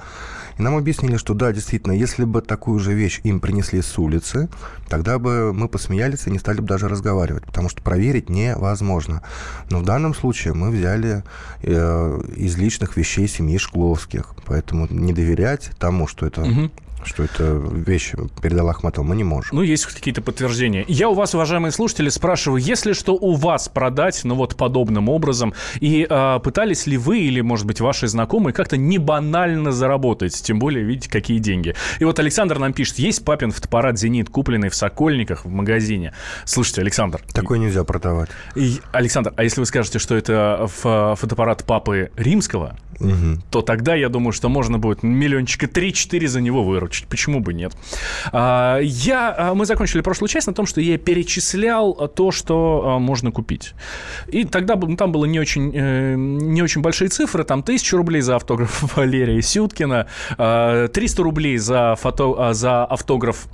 И 0.59 0.63
нам 0.63 0.77
объяснили, 0.77 1.17
что 1.17 1.35
да, 1.35 1.53
действительно, 1.53 1.93
если 1.93 2.25
бы 2.25 2.43
такую 2.43 2.81
же 2.81 2.93
вещь 2.93 3.21
им 3.23 3.39
принесли 3.39 3.81
с 3.81 3.97
улицы, 3.97 4.49
тогда 4.89 5.19
бы 5.21 5.53
мы 5.53 5.69
посмеялись 5.69 6.27
и 6.27 6.31
не 6.31 6.39
стали 6.41 6.61
бы 6.61 6.67
даже 6.67 6.89
разговаривать, 6.89 7.45
потому 7.45 7.69
что 7.69 7.81
проверить 7.83 8.08
невозможно. 8.29 9.23
Но 9.71 9.79
в 9.79 9.85
данном 9.85 10.15
случае 10.15 10.55
мы 10.55 10.71
взяли 10.71 11.23
э, 11.63 12.21
из 12.37 12.57
личных 12.57 12.97
вещей 12.97 13.29
семьи 13.29 13.59
Шкловских, 13.59 14.35
поэтому 14.47 14.87
не 14.91 15.13
доверять 15.13 15.71
тому, 15.79 16.07
что 16.07 16.27
это, 16.27 16.43
Мгм. 16.43 16.71
Что 17.05 17.23
это 17.23 17.45
вещь 17.45 18.13
передала 18.43 18.71
Ахматова, 18.71 19.05
мы 19.05 19.17
не 19.17 19.25
можем. 19.25 19.57
Ну, 19.57 19.63
есть 19.63 19.87
какие-то 19.87 20.21
подтверждения. 20.23 20.85
Я 20.89 21.09
у 21.09 21.15
вас, 21.15 21.35
уважаемые 21.35 21.73
слушатели, 21.73 22.09
спрашиваю, 22.09 22.61
если 22.61 22.93
что 22.93 23.15
у 23.15 23.35
вас 23.35 23.69
продать, 23.69 24.21
ну 24.25 24.35
вот 24.35 24.57
подобным 24.57 25.09
образом, 25.09 25.55
и 25.81 26.07
а, 26.09 26.39
пытались 26.39 26.87
ли 26.87 26.97
вы 26.97 27.21
или, 27.21 27.41
может 27.41 27.67
быть, 27.67 27.81
ваши 27.81 28.09
знакомые 28.09 28.53
как-то 28.55 28.77
не 28.77 28.99
банально 28.99 29.73
заработать, 29.73 30.35
тем 30.43 30.59
более, 30.59 30.85
видите, 30.85 31.11
какие 31.11 31.39
деньги. 31.39 31.75
И 32.01 32.05
вот 32.05 32.19
Александр 32.19 32.59
нам 32.59 32.73
пишет, 32.73 32.99
есть 32.99 33.25
папин 33.25 33.51
фотоаппарат 33.53 33.99
«Зенит», 33.99 34.29
купленный 34.31 34.69
в 34.69 34.75
Сокольниках 34.75 35.45
в 35.45 35.49
магазине. 35.49 36.13
Слушайте, 36.45 36.81
Александр, 36.83 37.21
Такое 37.33 37.59
нельзя 37.59 37.85
продавать. 37.85 38.31
и- 38.55 38.81
Александр, 38.93 39.33
а 39.37 39.45
если 39.45 39.61
вы 39.61 39.67
скажете, 39.67 39.99
что 39.99 40.15
это 40.17 40.67
фотоаппарат 41.17 41.65
папы 41.65 42.11
римского, 42.17 42.77
Мгм. 43.01 43.43
то 43.51 43.63
тогда 43.63 43.95
я 43.95 44.09
думаю, 44.09 44.33
что 44.33 44.49
можно 44.49 44.79
будет 44.79 45.03
миллиончика 45.05 45.67
3-4 45.69 46.27
за 46.27 46.41
него 46.41 46.65
выручить. 46.65 46.88
Почему 47.09 47.41
бы 47.41 47.55
нет? 47.55 47.73
А, 48.33 48.79
я, 48.81 49.35
а, 49.37 49.55
мы 49.55 49.67
закончили 49.67 50.01
прошлую 50.01 50.29
часть 50.29 50.47
на 50.47 50.55
том, 50.55 50.67
что 50.67 50.81
я 50.81 50.99
перечислял 50.99 51.95
то, 52.09 52.31
что 52.31 52.83
а, 52.85 52.99
можно 52.99 53.31
купить. 53.31 53.75
И 54.29 54.45
тогда 54.45 54.77
ну, 54.77 54.97
там 54.97 55.13
было 55.13 55.25
не 55.25 55.41
очень, 55.41 55.73
э, 55.75 56.15
не 56.17 56.63
очень 56.63 56.83
большие 56.83 57.09
цифры. 57.09 57.45
Там 57.45 57.61
1000 57.61 57.97
рублей 57.97 58.21
за 58.21 58.37
автограф 58.37 58.97
Валерия 58.97 59.41
Сюткина, 59.43 60.07
а, 60.37 60.89
300 60.89 61.23
рублей 61.23 61.59
за, 61.59 61.95
фото, 61.97 62.53
за 62.53 62.85
автограф 62.85 63.49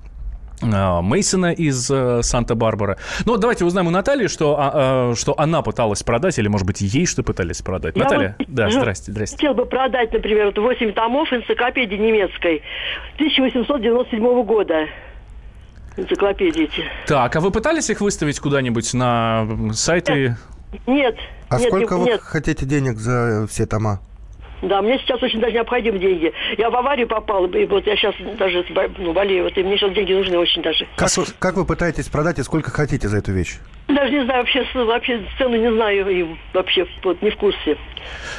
Мейсона 0.62 1.52
из 1.52 1.90
э, 1.90 2.22
Санта-Барбары. 2.22 2.96
Ну, 3.24 3.36
давайте 3.36 3.64
узнаем 3.64 3.88
у 3.88 3.90
Натальи, 3.90 4.28
что, 4.28 4.56
а, 4.58 5.10
а, 5.10 5.14
что 5.14 5.34
она 5.38 5.62
пыталась 5.62 6.02
продать, 6.02 6.38
или, 6.38 6.48
может 6.48 6.66
быть, 6.66 6.80
ей 6.80 7.06
что 7.06 7.22
пытались 7.22 7.60
продать. 7.60 7.96
Я 7.96 8.04
Наталья, 8.04 8.36
вот, 8.38 8.48
да, 8.54 8.70
здрасте, 8.70 9.12
здрасте. 9.12 9.36
Хотел 9.36 9.54
бы 9.54 9.66
продать, 9.66 10.12
например, 10.12 10.46
вот 10.46 10.58
8 10.58 10.92
томов 10.92 11.32
энциклопедии 11.32 11.96
немецкой 11.96 12.62
1897 13.16 14.44
года. 14.44 14.86
Энциклопедии 15.96 16.64
эти. 16.64 16.84
Так, 17.06 17.36
а 17.36 17.40
вы 17.40 17.50
пытались 17.50 17.90
их 17.90 18.00
выставить 18.00 18.40
куда-нибудь 18.40 18.94
на 18.94 19.46
сайты? 19.72 20.36
Нет. 20.86 21.16
А 21.48 21.58
нет, 21.58 21.68
сколько 21.68 21.94
не- 21.94 22.00
вы 22.00 22.06
нет. 22.06 22.20
хотите 22.20 22.66
денег 22.66 22.98
за 22.98 23.46
все 23.48 23.66
тома? 23.66 24.00
Да, 24.68 24.80
мне 24.82 24.98
сейчас 24.98 25.22
очень 25.22 25.40
даже 25.40 25.54
необходимы 25.54 25.98
деньги. 25.98 26.32
Я 26.56 26.70
в 26.70 26.76
аварию 26.76 27.06
попала, 27.06 27.46
и 27.46 27.66
вот 27.66 27.86
я 27.86 27.96
сейчас 27.96 28.14
даже 28.38 28.64
ну, 28.98 29.12
болею, 29.12 29.44
вот, 29.44 29.56
и 29.58 29.62
мне 29.62 29.76
сейчас 29.76 29.92
деньги 29.92 30.12
нужны 30.12 30.38
очень 30.38 30.62
даже. 30.62 30.86
Как, 30.96 31.10
вы- 31.16 31.24
как 31.38 31.56
вы 31.56 31.64
пытаетесь 31.64 32.08
продать 32.08 32.38
и 32.38 32.42
сколько 32.42 32.70
хотите 32.70 33.08
за 33.08 33.18
эту 33.18 33.32
вещь? 33.32 33.58
Даже 33.88 34.10
не 34.10 34.24
знаю, 34.24 34.40
вообще, 34.40 34.66
вообще 34.74 35.22
цену 35.38 35.56
не 35.56 35.70
знаю, 35.72 36.08
и 36.08 36.26
вообще 36.52 36.86
вот, 37.02 37.20
не 37.20 37.30
в 37.30 37.36
курсе. 37.36 37.76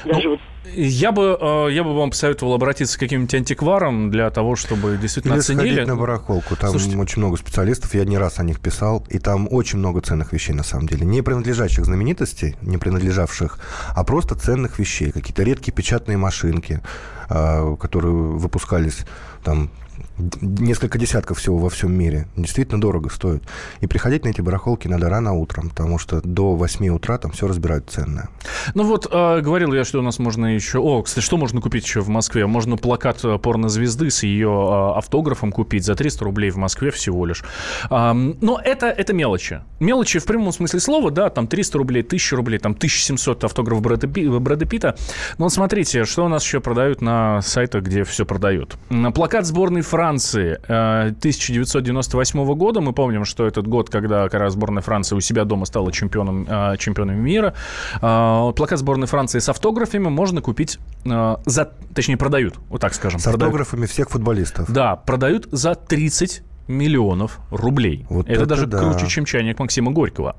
Даже 0.05 0.29
вот. 0.29 0.39
Я 0.73 1.11
бы, 1.11 1.37
э, 1.39 1.67
я 1.71 1.83
бы 1.83 1.95
вам 1.95 2.09
посоветовал 2.09 2.53
обратиться 2.53 2.97
к 2.97 2.99
каким-нибудь 2.99 3.33
антикварам 3.33 4.09
для 4.09 4.29
того, 4.29 4.55
чтобы 4.55 4.97
действительно 4.97 5.33
Или 5.33 5.39
оценили. 5.39 5.85
на 5.85 5.95
барахолку. 5.95 6.55
Там 6.55 6.71
Слушайте. 6.71 6.97
очень 6.97 7.21
много 7.21 7.37
специалистов, 7.37 7.93
я 7.93 8.03
не 8.05 8.17
раз 8.17 8.39
о 8.39 8.43
них 8.43 8.59
писал, 8.59 9.05
и 9.09 9.19
там 9.19 9.47
очень 9.51 9.79
много 9.79 10.01
ценных 10.01 10.33
вещей 10.33 10.53
на 10.53 10.63
самом 10.63 10.87
деле. 10.87 11.05
Не 11.05 11.21
принадлежащих 11.21 11.85
знаменитостей, 11.85 12.55
не 12.61 12.77
принадлежавших, 12.77 13.59
а 13.95 14.03
просто 14.03 14.35
ценных 14.35 14.79
вещей. 14.79 15.11
Какие-то 15.11 15.43
редкие 15.43 15.73
печатные 15.73 16.17
машинки, 16.17 16.81
которые 17.27 18.13
выпускались 18.13 19.05
там 19.43 19.69
несколько 20.17 20.97
десятков 20.97 21.39
всего 21.39 21.57
во 21.57 21.69
всем 21.69 21.93
мире. 21.93 22.27
Действительно 22.35 22.79
дорого 22.79 23.09
стоит. 23.09 23.43
И 23.81 23.87
приходить 23.87 24.23
на 24.23 24.29
эти 24.29 24.41
барахолки 24.41 24.87
надо 24.87 25.09
рано 25.09 25.33
утром, 25.33 25.69
потому 25.69 25.99
что 25.99 26.21
до 26.23 26.55
8 26.55 26.87
утра 26.89 27.17
там 27.17 27.31
все 27.31 27.47
разбирают 27.47 27.89
ценное. 27.89 28.29
Ну 28.73 28.83
вот, 28.83 29.07
э, 29.11 29.41
говорил 29.41 29.73
я, 29.73 29.83
что 29.83 29.99
у 29.99 30.01
нас 30.01 30.19
можно 30.19 30.55
еще... 30.55 30.79
О, 30.79 31.01
кстати, 31.01 31.23
что 31.23 31.37
можно 31.37 31.61
купить 31.61 31.85
еще 31.85 32.01
в 32.01 32.09
Москве? 32.09 32.45
Можно 32.45 32.77
плакат 32.77 33.23
э, 33.23 33.37
порнозвезды 33.37 34.09
с 34.09 34.23
ее 34.23 34.49
э, 34.49 34.97
автографом 34.97 35.51
купить 35.51 35.83
за 35.83 35.95
300 35.95 36.23
рублей 36.23 36.49
в 36.49 36.57
Москве 36.57 36.91
всего 36.91 37.25
лишь. 37.25 37.43
Ам, 37.89 38.37
но 38.41 38.59
это, 38.63 38.87
это 38.87 39.13
мелочи. 39.13 39.61
Мелочи 39.79 40.19
в 40.19 40.25
прямом 40.25 40.53
смысле 40.53 40.79
слова, 40.79 41.11
да, 41.11 41.29
там 41.29 41.47
300 41.47 41.77
рублей, 41.77 42.03
1000 42.03 42.35
рублей, 42.35 42.59
там 42.59 42.71
1700 42.73 43.43
автограф 43.43 43.81
Брэда, 43.81 44.07
Брэда 44.07 44.65
Питта. 44.65 44.95
Но 45.37 45.45
вот 45.45 45.53
смотрите, 45.53 46.05
что 46.05 46.25
у 46.25 46.29
нас 46.29 46.43
еще 46.43 46.61
продают 46.61 47.01
на 47.01 47.14
на 47.15 47.41
сайтах, 47.41 47.83
где 47.83 48.03
все 48.03 48.25
продают. 48.25 48.75
Плакат 49.13 49.45
сборной 49.45 49.81
Франции 49.81 50.59
э, 50.67 51.07
1998 51.09 52.53
года. 52.55 52.81
Мы 52.81 52.93
помним, 52.93 53.25
что 53.25 53.45
этот 53.45 53.67
год, 53.67 53.89
когда 53.89 54.27
как 54.29 54.41
раз 54.41 54.53
сборная 54.53 54.81
Франции 54.81 55.15
у 55.15 55.21
себя 55.21 55.45
дома 55.45 55.65
стала 55.65 55.91
чемпионом, 55.91 56.45
э, 56.47 56.77
чемпионом 56.77 57.17
мира. 57.17 57.53
Э, 58.01 58.51
Плакат 58.55 58.79
сборной 58.79 59.07
Франции 59.07 59.39
с 59.39 59.49
автографами 59.49 60.09
можно 60.09 60.41
купить 60.41 60.79
э, 61.05 61.35
за... 61.45 61.71
Точнее, 61.93 62.17
продают, 62.17 62.55
вот 62.69 62.81
так 62.81 62.93
скажем. 62.93 63.19
С 63.19 63.23
продают. 63.23 63.43
автографами 63.43 63.85
всех 63.85 64.09
футболистов. 64.09 64.71
Да, 64.71 64.95
продают 64.95 65.47
за 65.51 65.75
30 65.75 66.43
миллионов 66.67 67.39
рублей. 67.51 68.05
Вот 68.09 68.27
это, 68.27 68.41
это 68.41 68.45
даже 68.45 68.65
да. 68.65 68.79
круче, 68.79 69.07
чем 69.07 69.25
чайник 69.25 69.59
Максима 69.59 69.91
Горького. 69.91 70.35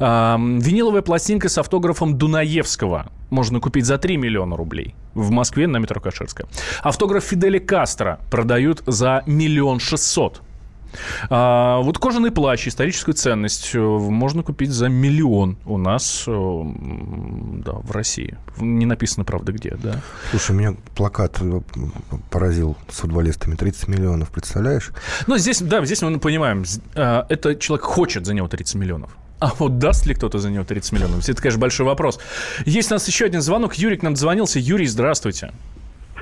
Ам, 0.00 0.58
виниловая 0.58 1.02
пластинка 1.02 1.48
с 1.48 1.58
автографом 1.58 2.18
Дунаевского 2.18 3.10
можно 3.30 3.60
купить 3.60 3.86
за 3.86 3.98
3 3.98 4.16
миллиона 4.16 4.56
рублей 4.56 4.94
в 5.18 5.30
Москве 5.30 5.66
на 5.66 5.78
метро 5.78 6.00
Каширская. 6.00 6.46
Автограф 6.82 7.24
Фиделя 7.24 7.60
Кастро 7.60 8.20
продают 8.30 8.82
за 8.86 9.22
миллион 9.26 9.80
шестьсот. 9.80 10.42
А, 11.28 11.78
вот 11.80 11.98
кожаный 11.98 12.30
плащ, 12.30 12.66
историческую 12.66 13.14
ценность 13.14 13.74
э, 13.74 13.78
можно 13.78 14.42
купить 14.42 14.70
за 14.70 14.88
миллион 14.88 15.58
у 15.66 15.76
нас 15.76 16.24
э, 16.26 16.30
да, 16.30 17.72
в 17.72 17.90
России. 17.90 18.38
Не 18.56 18.86
написано, 18.86 19.24
правда, 19.24 19.52
где, 19.52 19.76
да. 19.76 20.00
Слушай, 20.30 20.56
меня 20.56 20.74
плакат 20.94 21.36
э, 21.40 21.60
поразил 22.30 22.76
с 22.88 23.00
футболистами. 23.00 23.54
30 23.54 23.88
миллионов, 23.88 24.30
представляешь? 24.30 24.90
Ну, 25.26 25.36
здесь, 25.36 25.60
да, 25.60 25.84
здесь 25.84 26.00
мы 26.00 26.18
понимаем, 26.18 26.64
э, 26.94 27.22
это 27.28 27.54
человек 27.56 27.84
хочет 27.84 28.24
за 28.24 28.32
него 28.32 28.48
30 28.48 28.76
миллионов. 28.76 29.16
А 29.40 29.52
вот 29.58 29.78
даст 29.78 30.06
ли 30.06 30.14
кто-то 30.14 30.38
за 30.38 30.50
него 30.50 30.64
30 30.64 30.92
миллионов? 30.92 31.28
Это, 31.28 31.40
конечно, 31.40 31.60
большой 31.60 31.86
вопрос. 31.86 32.18
Есть 32.66 32.90
у 32.90 32.94
нас 32.94 33.06
еще 33.06 33.24
один 33.26 33.40
звонок. 33.40 33.74
Юрий 33.74 33.96
к 33.96 34.02
нам 34.02 34.14
дозвонился. 34.14 34.58
Юрий, 34.58 34.86
здравствуйте. 34.86 35.52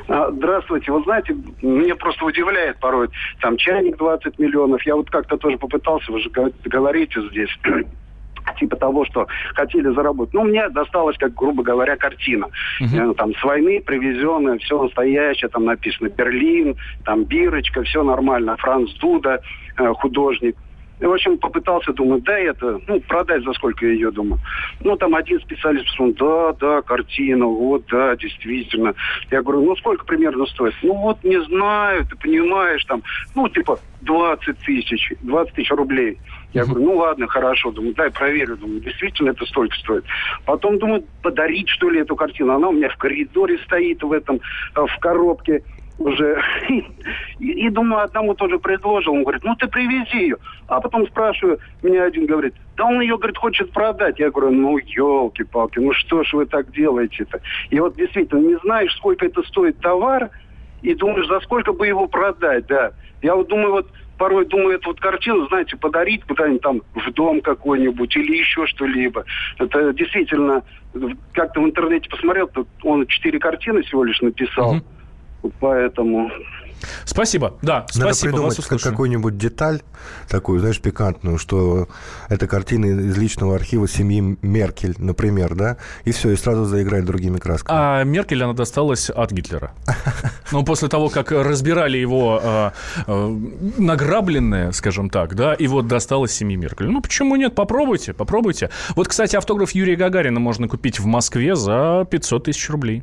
А, 0.09 0.31
Здравствуйте. 0.31 0.93
Вы 0.93 1.03
знаете, 1.03 1.35
меня 1.63 1.97
просто 1.97 2.25
удивляет 2.25 2.79
порой. 2.79 3.09
Там 3.41 3.57
чайник 3.57 3.97
20 3.97 4.39
миллионов. 4.39 4.83
Я 4.83 4.97
вот 4.97 5.11
как-то 5.11 5.37
тоже 5.37 5.57
попытался, 5.59 6.13
вы 6.13 6.21
же 6.21 6.31
го- 6.31 6.53
говорите 6.65 7.21
здесь, 7.31 7.49
типа 8.61 8.77
того, 8.77 9.05
что 9.07 9.27
хотели 9.55 9.93
заработать. 9.95 10.33
Ну, 10.35 10.45
мне 10.45 10.69
досталась, 10.69 11.17
как 11.19 11.35
грубо 11.35 11.63
говоря, 11.65 11.97
картина. 11.97 12.49
Э, 12.81 13.15
Там 13.17 13.35
с 13.35 13.43
войны 13.43 13.81
привезенная, 13.85 14.59
все 14.59 14.81
настоящее, 14.83 15.49
там 15.49 15.65
написано 15.65 16.09
Берлин, 16.09 16.77
там 17.05 17.25
Бирочка, 17.25 17.83
все 17.83 18.03
нормально. 18.05 18.57
Франц 18.59 18.93
Дуда, 19.01 19.41
э, 19.77 19.93
художник. 19.95 20.57
И, 20.99 21.05
в 21.05 21.13
общем, 21.13 21.37
попытался, 21.37 21.93
думаю, 21.93 22.23
да, 22.23 22.39
это, 22.39 22.81
ну, 22.87 23.01
продать 23.01 23.45
за 23.45 23.53
сколько 23.53 23.85
я 23.87 23.93
ее, 23.93 24.11
думаю. 24.11 24.41
Ну, 24.81 24.97
там 24.97 25.15
один 25.15 25.39
специалист 25.41 25.87
сказал, 25.89 26.13
да, 26.15 26.53
да, 26.59 26.83
картина, 26.83 27.45
вот, 27.47 27.85
да, 27.91 28.17
действительно. 28.17 28.95
Я 29.31 29.43
говорю, 29.43 29.63
ну, 29.63 29.77
сколько 29.77 30.07
примерно 30.07 30.47
стоит? 30.47 30.75
Ну, 30.83 30.95
вот, 30.95 31.23
не 31.23 31.43
знаю, 31.45 32.07
ты 32.07 32.17
понимаешь, 32.17 32.85
там, 32.87 33.03
ну, 33.35 33.47
типа, 33.49 33.79
20 34.01 34.59
тысяч, 34.61 35.13
20 35.21 35.55
тысяч 35.55 35.71
рублей. 35.71 36.19
Я 36.55 36.65
говорю, 36.65 36.87
ну, 36.87 36.97
ладно, 36.97 37.27
хорошо, 37.27 37.71
думаю, 37.71 37.95
дай 37.95 38.11
проверю, 38.11 38.57
думаю, 38.57 38.81
действительно 38.81 39.31
это 39.31 39.45
столько 39.45 39.77
стоит. 39.77 40.05
Потом, 40.47 40.79
думаю, 40.79 41.05
подарить, 41.23 41.69
что 41.69 41.91
ли, 41.91 42.01
эту 42.01 42.17
картину. 42.17 42.55
Она 42.55 42.69
у 42.69 42.73
меня 42.73 42.89
в 42.89 42.97
коридоре 42.97 43.59
стоит 43.59 44.03
в 44.03 44.13
этом, 44.13 44.37
э, 44.75 44.81
в 44.81 44.99
коробке 45.01 45.63
уже. 45.99 46.43
И, 47.39 47.67
и, 47.67 47.69
думаю, 47.69 48.03
одному 48.03 48.35
тоже 48.35 48.59
предложил. 48.59 49.13
Он 49.13 49.23
говорит, 49.23 49.45
ну 49.45 49.55
ты 49.57 49.67
привези 49.67 50.19
ее. 50.19 50.37
А 50.69 50.81
потом 50.81 51.07
спрашиваю, 51.07 51.59
меня 51.83 52.05
один 52.05 52.25
говорит, 52.25 52.55
да 52.79 52.87
он 52.87 53.01
ее, 53.03 53.19
говорит, 53.19 53.37
хочет 53.37 53.73
продать. 53.73 54.19
Я 54.19 54.31
говорю, 54.31 54.53
ну 54.53 54.79
елки-палки, 54.79 55.79
ну 55.79 55.93
что 55.93 56.25
ж 56.25 56.33
вы 56.33 56.47
так 56.47 56.73
делаете-то? 56.73 57.41
И 57.69 57.79
вот 57.79 57.95
действительно 57.97 58.41
не 58.41 58.57
знаешь, 58.65 58.95
сколько 58.97 59.27
это 59.27 59.43
стоит 59.43 59.79
товар, 59.81 60.31
и 60.81 60.95
думаешь, 60.95 61.27
за 61.27 61.41
сколько 61.41 61.73
бы 61.73 61.87
его 61.87 62.09
продать, 62.09 62.67
да. 62.67 62.93
Я 63.21 63.35
вот 63.35 63.49
думаю, 63.49 63.73
вот 63.73 63.91
порой 64.17 64.47
думаю, 64.47 64.77
эту 64.77 64.89
вот 64.91 65.01
картину, 65.01 65.47
знаете, 65.49 65.77
подарить 65.77 66.25
куда-нибудь 66.25 66.63
там 66.63 66.83
в 66.95 67.13
дом 67.13 67.41
какой-нибудь 67.41 68.17
или 68.17 68.39
еще 68.39 68.67
что-либо. 68.67 69.25
Это 69.59 69.93
действительно, 69.93 70.63
как-то 71.33 71.61
в 71.61 71.65
интернете 71.65 72.09
посмотрел, 72.09 72.51
он 72.83 73.07
четыре 73.07 73.39
картины 73.39 73.83
всего 73.83 74.05
лишь 74.05 74.21
написал. 74.21 74.75
Мгм. 74.75 74.85
Поэтому... 75.61 76.31
Спасибо. 77.05 77.55
Да, 77.63 77.87
Надо 77.95 78.13
спасибо. 78.13 78.33
придумать 78.33 78.67
как- 78.67 78.81
какую-нибудь 78.83 79.39
деталь, 79.39 79.81
такую, 80.29 80.61
знаешь, 80.61 80.81
пикантную, 80.81 81.39
что 81.39 81.89
это 82.29 82.47
картина 82.47 82.87
из 82.87 83.17
личного 83.17 83.55
архива 83.55 83.89
семьи 83.89 84.37
Меркель, 84.43 84.95
например, 84.99 85.55
да, 85.55 85.79
и 86.05 86.13
все, 86.13 86.31
и 86.31 86.37
сразу 86.37 86.65
заиграть 86.65 87.05
другими 87.05 87.39
красками. 87.39 87.79
А 87.79 88.05
Меркель 88.05 88.43
она 88.43 88.53
досталась 88.53 89.11
от 89.11 89.33
Гитлера. 89.33 89.73
Ну, 90.53 90.65
после 90.65 90.87
того, 90.89 91.09
как 91.09 91.33
разбирали 91.33 91.99
его 91.99 92.41
э, 92.41 92.71
э, 93.09 93.37
награбленное, 93.79 94.71
скажем 94.71 95.11
так, 95.11 95.35
да, 95.35 95.55
и 95.55 95.67
вот 95.67 95.89
досталось 95.89 96.33
семьи 96.33 96.57
Меркель. 96.57 96.87
Ну, 96.87 97.01
почему 97.01 97.35
нет? 97.35 97.57
Попробуйте, 97.57 98.13
попробуйте. 98.13 98.71
Вот, 98.95 99.09
кстати, 99.09 99.35
автограф 99.35 99.73
Юрия 99.73 99.97
Гагарина 99.97 100.39
можно 100.39 100.69
купить 100.69 101.01
в 101.01 101.07
Москве 101.07 101.57
за 101.57 102.07
500 102.09 102.45
тысяч 102.45 102.71
рублей. 102.71 103.03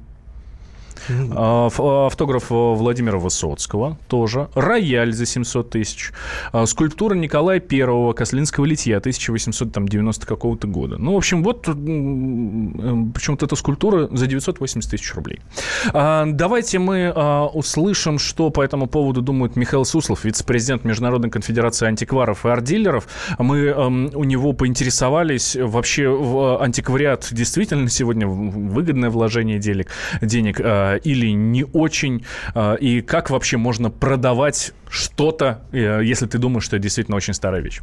А, 1.09 1.69
а, 1.77 2.07
Автограф 2.07 2.51
э, 2.51 2.53
Владимира 2.53 3.17
Высоцкого 3.17 3.97
тоже. 4.07 4.49
Рояль 4.55 5.13
за 5.13 5.25
700 5.25 5.69
тысяч. 5.69 6.11
А, 6.51 6.65
Скульптура 6.65 7.15
Николая 7.15 7.59
Первого 7.59 8.13
Кослинского 8.13 8.65
литья 8.65 8.97
1890 8.97 10.25
какого-то 10.25 10.67
года. 10.67 10.97
Ну, 10.97 11.13
в 11.13 11.17
общем, 11.17 11.43
вот 11.43 11.67
э, 11.67 11.71
почему-то 11.71 13.45
эта 13.45 13.55
скульптура 13.55 14.07
за 14.11 14.27
980 14.27 14.89
тысяч 14.89 15.13
рублей. 15.13 15.39
Давайте 15.93 16.79
мы 16.79 17.11
услышим, 17.53 18.19
что 18.19 18.49
по 18.49 18.61
этому 18.61 18.87
поводу 18.87 19.21
думает 19.21 19.55
Михаил 19.55 19.85
Суслов, 19.85 20.23
вице-президент 20.25 20.83
Международной 20.83 21.29
конфедерации 21.29 21.87
антикваров 21.87 22.45
и 22.45 22.49
арт-дилеров. 22.49 23.07
Мы 23.37 23.59
эм, 23.65 24.11
у 24.13 24.23
него 24.23 24.53
поинтересовались, 24.53 25.55
вообще 25.55 26.07
в 26.09 26.61
антиквариат 26.61 27.27
действительно 27.31 27.89
сегодня 27.89 28.27
выгодное 28.27 29.09
вложение 29.09 29.59
денег, 29.59 29.89
денег 30.21 30.59
э, 30.59 30.92
или 30.95 31.27
не 31.27 31.63
очень, 31.63 32.25
э, 32.55 32.77
и 32.79 33.01
как 33.01 33.29
вообще 33.29 33.57
можно 33.57 33.89
продавать 33.89 34.73
что-то, 34.89 35.61
э, 35.71 36.01
если 36.03 36.25
ты 36.25 36.37
думаешь, 36.37 36.63
что 36.63 36.75
это 36.75 36.83
действительно 36.83 37.17
очень 37.17 37.33
старая 37.33 37.61
вещь. 37.61 37.81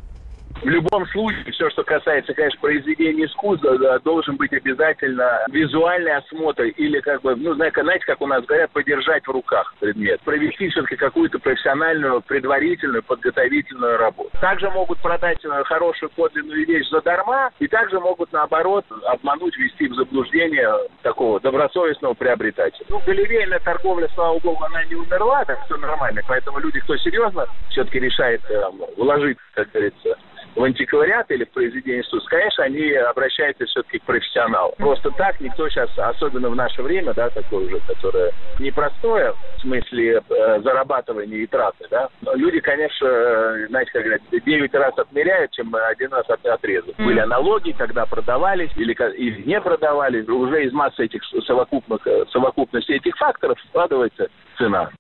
В 0.62 0.68
любом 0.68 1.06
случае, 1.06 1.52
все, 1.52 1.70
что 1.70 1.82
касается, 1.82 2.34
конечно, 2.34 2.60
произведения 2.60 3.24
искусства, 3.24 3.78
да, 3.78 3.98
должен 4.00 4.36
быть 4.36 4.52
обязательно 4.52 5.40
визуальный 5.50 6.16
осмотр 6.16 6.64
или 6.64 7.00
как 7.00 7.22
бы, 7.22 7.34
ну, 7.34 7.54
знаете, 7.54 8.04
как 8.04 8.20
у 8.20 8.26
нас 8.26 8.44
говорят, 8.44 8.70
подержать 8.70 9.26
в 9.26 9.30
руках 9.30 9.72
предмет. 9.80 10.20
Провести 10.20 10.68
все-таки 10.68 10.96
какую-то 10.96 11.38
профессиональную, 11.38 12.20
предварительную, 12.20 13.02
подготовительную 13.02 13.96
работу. 13.96 14.30
Также 14.40 14.68
могут 14.70 14.98
продать 14.98 15.42
э, 15.44 15.64
хорошую 15.64 16.10
подлинную 16.10 16.66
вещь 16.66 16.88
задарма, 16.90 17.50
и 17.58 17.66
также 17.66 17.98
могут, 17.98 18.30
наоборот, 18.32 18.84
обмануть, 19.06 19.56
ввести 19.56 19.88
в 19.88 19.94
заблуждение 19.94 20.70
такого 21.02 21.40
добросовестного 21.40 22.12
приобретателя. 22.12 22.84
Ну, 22.90 23.00
галерейная 23.06 23.60
торговля, 23.60 24.08
слава 24.14 24.38
богу, 24.40 24.62
она 24.64 24.84
не 24.84 24.94
умерла, 24.94 25.42
так 25.46 25.64
все 25.64 25.78
нормально. 25.78 26.20
Поэтому 26.28 26.58
люди, 26.58 26.80
кто 26.80 26.98
серьезно 26.98 27.46
все-таки 27.70 27.98
решает 27.98 28.42
э, 28.50 28.62
вложить, 28.98 29.38
как 29.54 29.70
говорится, 29.70 30.18
в 30.54 30.62
антиквариат 30.62 31.30
или 31.30 31.44
в 31.44 31.50
произведение 31.50 32.02
искусства, 32.02 32.30
конечно, 32.30 32.64
они 32.64 32.92
обращаются 32.92 33.64
все-таки 33.66 33.98
к 33.98 34.04
профессионалу. 34.04 34.74
Просто 34.78 35.10
так 35.12 35.40
никто 35.40 35.68
сейчас, 35.68 35.90
особенно 35.96 36.50
в 36.50 36.56
наше 36.56 36.82
время, 36.82 37.14
да, 37.14 37.30
такое 37.30 37.66
уже, 37.66 37.80
которое 37.80 38.32
непростое 38.58 39.34
в 39.56 39.60
смысле 39.60 40.22
э, 40.28 40.60
зарабатывания 40.62 41.38
и 41.38 41.46
траты, 41.46 41.86
да, 41.90 42.08
но 42.22 42.34
люди, 42.34 42.60
конечно, 42.60 43.06
э, 43.06 43.66
знаете, 43.68 43.90
как 43.92 44.02
говорят, 44.02 44.22
9 44.30 44.74
раз 44.74 44.98
отмеряют, 44.98 45.50
чем 45.52 45.74
один 45.74 46.12
раз 46.12 46.28
от- 46.30 46.44
отрезают. 46.46 46.96
Были 46.96 47.18
аналогии, 47.20 47.72
когда 47.72 48.06
продавались 48.06 48.70
или, 48.76 48.96
или 49.16 49.42
не 49.42 49.60
продавались, 49.60 50.26
уже 50.28 50.64
из 50.64 50.72
массы 50.72 51.04
этих 51.04 51.22
совокупных, 51.46 52.06
э, 52.06 52.24
совокупности 52.30 52.92
этих 52.92 53.14
факторов 53.16 53.58
складывается 53.68 54.28
цена. 54.56 54.90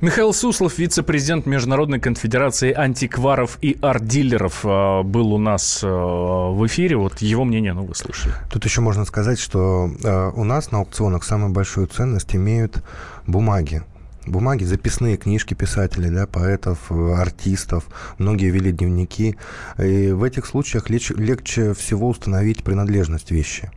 Михаил 0.00 0.32
Суслов, 0.32 0.78
вице-президент 0.78 1.46
Международной 1.46 2.00
конфедерации 2.00 2.72
антикваров 2.72 3.58
и 3.60 3.76
арт-дилеров, 3.80 4.64
э, 4.64 5.02
был 5.02 5.32
у 5.32 5.38
нас 5.38 5.80
э, 5.82 5.86
в 5.88 6.66
эфире. 6.66 6.96
Вот 6.96 7.18
его 7.18 7.44
мнение, 7.44 7.72
ну, 7.72 7.84
вы 7.84 7.94
слышали. 7.94 8.34
Тут 8.50 8.64
еще 8.64 8.80
можно 8.80 9.04
сказать, 9.04 9.38
что 9.38 9.90
э, 10.02 10.30
у 10.34 10.44
нас 10.44 10.70
на 10.70 10.78
аукционах 10.78 11.24
самую 11.24 11.52
большую 11.52 11.86
ценность 11.86 12.34
имеют 12.34 12.82
бумаги. 13.26 13.82
Бумаги, 14.26 14.64
записные 14.64 15.16
книжки 15.16 15.54
писателей, 15.54 16.10
да, 16.10 16.26
поэтов, 16.26 16.92
артистов. 16.92 17.84
Многие 18.18 18.50
вели 18.50 18.72
дневники. 18.72 19.36
И 19.78 20.12
в 20.12 20.22
этих 20.22 20.44
случаях 20.44 20.90
леч- 20.90 21.16
легче 21.16 21.72
всего 21.72 22.08
установить 22.08 22.62
принадлежность 22.62 23.30
вещи. 23.30 23.70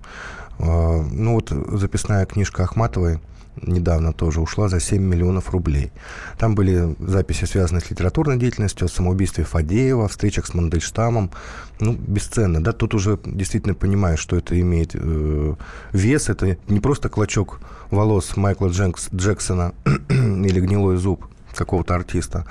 Ну 0.59 1.35
вот 1.35 1.49
записная 1.49 2.25
книжка 2.25 2.63
Ахматовой 2.63 3.19
недавно 3.61 4.13
тоже 4.13 4.41
ушла 4.41 4.69
за 4.69 4.79
7 4.79 5.01
миллионов 5.01 5.51
рублей. 5.51 5.91
Там 6.37 6.55
были 6.55 6.95
записи, 6.99 7.45
связанные 7.45 7.81
с 7.81 7.89
литературной 7.89 8.37
деятельностью, 8.37 8.85
о 8.85 8.89
самоубийстве 8.89 9.43
Фадеева, 9.43 10.05
о 10.05 10.07
встречах 10.07 10.47
с 10.47 10.53
Мандельштамом. 10.53 11.31
Ну, 11.79 11.93
бесценно, 11.93 12.63
да, 12.63 12.71
тут 12.71 12.93
уже 12.93 13.19
действительно 13.25 13.73
понимаешь, 13.73 14.19
что 14.19 14.35
это 14.35 14.59
имеет 14.59 14.91
э, 14.93 15.55
вес, 15.93 16.29
это 16.29 16.57
не 16.67 16.79
просто 16.79 17.09
клочок 17.09 17.59
волос 17.89 18.35
Майкла 18.37 18.67
Джекс, 18.67 19.09
Джексона 19.13 19.73
или 20.09 20.59
гнилой 20.59 20.97
зуб 20.97 21.25
какого-то 21.55 21.95
артиста, 21.95 22.45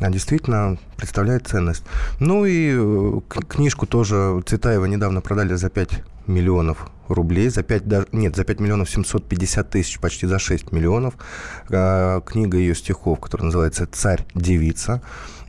а 0.00 0.10
действительно 0.10 0.78
представляет 0.96 1.46
ценность. 1.46 1.84
Ну 2.20 2.44
и 2.44 2.72
э, 2.74 3.20
книжку 3.48 3.86
тоже 3.86 4.42
Цветаева 4.46 4.86
недавно 4.86 5.20
продали 5.20 5.54
за 5.54 5.70
5 5.70 6.02
миллионов 6.26 6.88
рублей, 7.08 7.48
за 7.48 7.62
5, 7.62 8.12
нет, 8.12 8.36
за 8.36 8.44
5 8.44 8.60
миллионов 8.60 8.90
750 8.90 9.70
тысяч, 9.70 9.98
почти 9.98 10.26
за 10.26 10.38
6 10.38 10.72
миллионов. 10.72 11.14
А, 11.70 12.20
книга 12.20 12.58
ее 12.58 12.74
стихов, 12.74 13.20
которая 13.20 13.46
называется 13.46 13.86
«Царь-девица». 13.86 15.02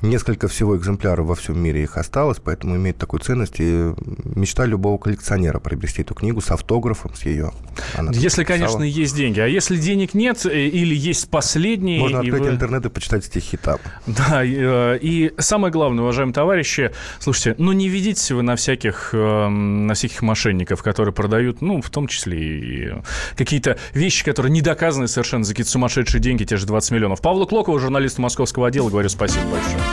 Несколько 0.04 0.50
всего 0.50 0.76
экземпляров 0.76 1.28
во 1.28 1.34
всем 1.34 1.58
мире 1.58 1.84
их 1.84 1.96
осталось, 1.96 2.38
поэтому 2.44 2.76
имеет 2.76 2.98
такую 2.98 3.22
ценность. 3.22 3.56
И 3.60 3.94
мечта 4.36 4.66
любого 4.66 4.98
коллекционера 4.98 5.60
приобрести 5.60 6.02
эту 6.02 6.14
книгу 6.14 6.42
с 6.42 6.52
автографом, 6.52 7.16
с 7.16 7.24
ее. 7.24 7.54
Она 7.96 8.12
если, 8.12 8.44
конечно, 8.44 8.84
есть 8.84 9.16
деньги. 9.16 9.40
А 9.40 9.48
если 9.48 9.78
денег 9.78 10.14
нет 10.14 10.46
э, 10.46 10.68
или 10.68 10.94
есть 10.94 11.30
последние... 11.30 12.02
Можно 12.02 12.20
открыть 12.20 12.42
вы... 12.42 12.50
интернет 12.50 12.86
и 12.86 12.90
почитать 12.90 13.24
стихи 13.24 13.56
там. 13.56 13.80
Да, 14.06 14.44
и, 14.44 14.58
э, 14.60 15.00
и 15.02 15.34
самое 15.38 15.72
главное, 15.72 16.04
уважаемые 16.04 16.34
товарищи, 16.34 16.92
слушайте, 17.20 17.56
ну 17.58 17.72
не 17.72 17.88
ведитесь 17.88 18.30
вы 18.32 18.42
на 18.42 18.58
всяких, 18.58 19.12
эм, 19.14 19.88
на 19.88 19.94
всяких 19.94 20.22
мошенников, 20.22 20.84
которые 20.84 21.14
продают, 21.14 21.62
ну, 21.62 21.82
в 21.82 21.90
том 21.90 22.08
числе 22.08 22.40
и 22.42 22.94
какие-то 23.38 23.78
вещи, 23.94 24.26
которые 24.26 24.52
не 24.52 24.62
доказаны 24.62 25.08
совершенно 25.08 25.46
за 25.46 25.54
какие-то 25.54 25.72
сумасшедшие 25.72 26.20
деньги, 26.20 26.44
те 26.44 26.58
же 26.58 26.66
20 26.66 26.92
миллионов. 26.92 27.22
Павлу 27.22 27.48
Клокову, 27.48 27.80
журналисту 27.80 28.22
московского 28.22 28.68
отдела, 28.68 28.90
говорю 28.90 29.08
спасибо 29.08 29.46
большое. 29.46 29.93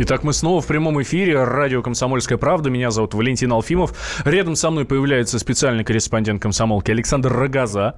Итак, 0.00 0.22
мы 0.22 0.32
снова 0.32 0.60
в 0.60 0.66
прямом 0.68 1.02
эфире. 1.02 1.42
Радио 1.42 1.82
«Комсомольская 1.82 2.38
правда». 2.38 2.70
Меня 2.70 2.92
зовут 2.92 3.14
Валентин 3.14 3.50
Алфимов. 3.50 4.22
Рядом 4.24 4.54
со 4.54 4.70
мной 4.70 4.84
появляется 4.84 5.40
специальный 5.40 5.82
корреспондент 5.82 6.40
комсомолки 6.40 6.92
Александр 6.92 7.32
Рогоза. 7.32 7.96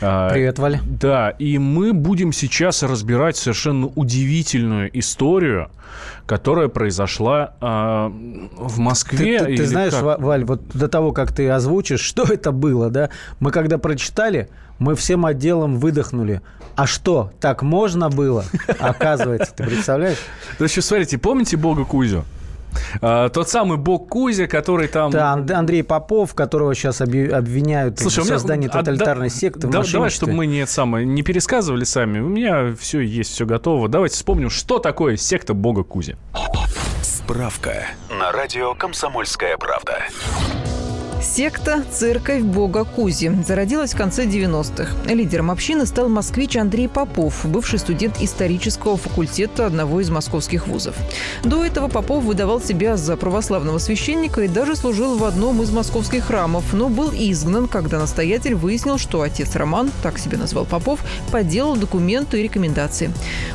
А, 0.00 0.30
Привет, 0.30 0.58
Валя. 0.58 0.80
Да, 0.86 1.28
и 1.28 1.58
мы 1.58 1.92
будем 1.92 2.32
сейчас 2.32 2.82
разбирать 2.82 3.36
совершенно 3.36 3.88
удивительную 3.88 4.98
историю, 4.98 5.68
которая 6.24 6.68
произошла 6.68 7.52
э, 7.60 7.66
в 8.56 8.78
Москве. 8.78 9.40
Ты, 9.40 9.44
ты, 9.44 9.56
ты 9.58 9.66
знаешь, 9.66 9.92
как? 9.92 10.20
Валь, 10.20 10.44
вот 10.46 10.62
до 10.72 10.88
того, 10.88 11.12
как 11.12 11.32
ты 11.32 11.50
озвучишь, 11.50 12.00
что 12.00 12.22
это 12.22 12.50
было, 12.50 12.88
да, 12.88 13.10
мы 13.40 13.50
когда 13.50 13.76
прочитали, 13.76 14.48
мы 14.78 14.94
всем 14.94 15.26
отделом 15.26 15.78
выдохнули. 15.78 16.42
А 16.74 16.86
что, 16.86 17.32
так 17.40 17.62
можно 17.62 18.08
было? 18.08 18.44
Оказывается, 18.78 19.52
ты 19.54 19.64
представляешь? 19.64 20.18
То 20.58 20.64
есть, 20.64 20.82
смотрите, 20.82 21.18
помните 21.18 21.56
Бога 21.56 21.84
Кузю? 21.84 22.24
А, 23.00 23.28
тот 23.28 23.48
самый 23.48 23.78
бог 23.78 24.08
Кузя, 24.08 24.46
который 24.46 24.88
там... 24.88 25.10
Да, 25.10 25.32
Андрей 25.32 25.82
Попов, 25.82 26.34
которого 26.34 26.74
сейчас 26.74 27.00
обвиняют 27.00 27.98
Слушай, 27.98 28.24
в 28.24 28.26
создании 28.26 28.68
меня... 28.68 28.78
тоталитарной 28.78 29.26
а, 29.26 29.30
секты. 29.30 29.66
Да, 29.68 29.82
давай, 29.82 30.10
чтобы 30.10 30.32
мы 30.32 30.46
не, 30.46 30.66
самое, 30.66 31.06
не 31.06 31.22
пересказывали 31.22 31.84
сами. 31.84 32.20
У 32.20 32.28
меня 32.28 32.74
все 32.78 33.00
есть, 33.00 33.32
все 33.32 33.46
готово. 33.46 33.88
Давайте 33.88 34.16
вспомним, 34.16 34.50
что 34.50 34.78
такое 34.78 35.16
секта 35.16 35.54
бога 35.54 35.82
Кузя. 35.82 36.14
Справка 37.02 37.86
на 38.10 38.32
радио 38.32 38.74
«Комсомольская 38.74 39.56
правда». 39.56 39.98
Секта 41.34 41.82
«Церковь 41.90 42.42
Бога 42.42 42.84
Кузи» 42.84 43.32
зародилась 43.46 43.94
в 43.94 43.96
конце 43.96 44.26
90-х. 44.26 45.10
Лидером 45.10 45.50
общины 45.50 45.86
стал 45.86 46.10
москвич 46.10 46.58
Андрей 46.58 46.88
Попов, 46.88 47.46
бывший 47.46 47.78
студент 47.78 48.20
исторического 48.20 48.98
факультета 48.98 49.64
одного 49.64 50.02
из 50.02 50.10
московских 50.10 50.66
вузов. 50.66 50.94
До 51.42 51.64
этого 51.64 51.88
Попов 51.88 52.22
выдавал 52.24 52.60
себя 52.60 52.98
за 52.98 53.16
православного 53.16 53.78
священника 53.78 54.42
и 54.42 54.48
даже 54.48 54.76
служил 54.76 55.16
в 55.16 55.24
одном 55.24 55.62
из 55.62 55.70
московских 55.70 56.26
храмов, 56.26 56.74
но 56.74 56.90
был 56.90 57.10
изгнан, 57.14 57.66
когда 57.66 57.98
настоятель 57.98 58.54
выяснил, 58.54 58.98
что 58.98 59.22
отец 59.22 59.56
Роман, 59.56 59.90
так 60.02 60.18
себя 60.18 60.36
назвал 60.36 60.66
Попов, 60.66 61.00
подделал 61.30 61.76
документы 61.76 62.40
и 62.40 62.42
рекомендации. 62.42 63.10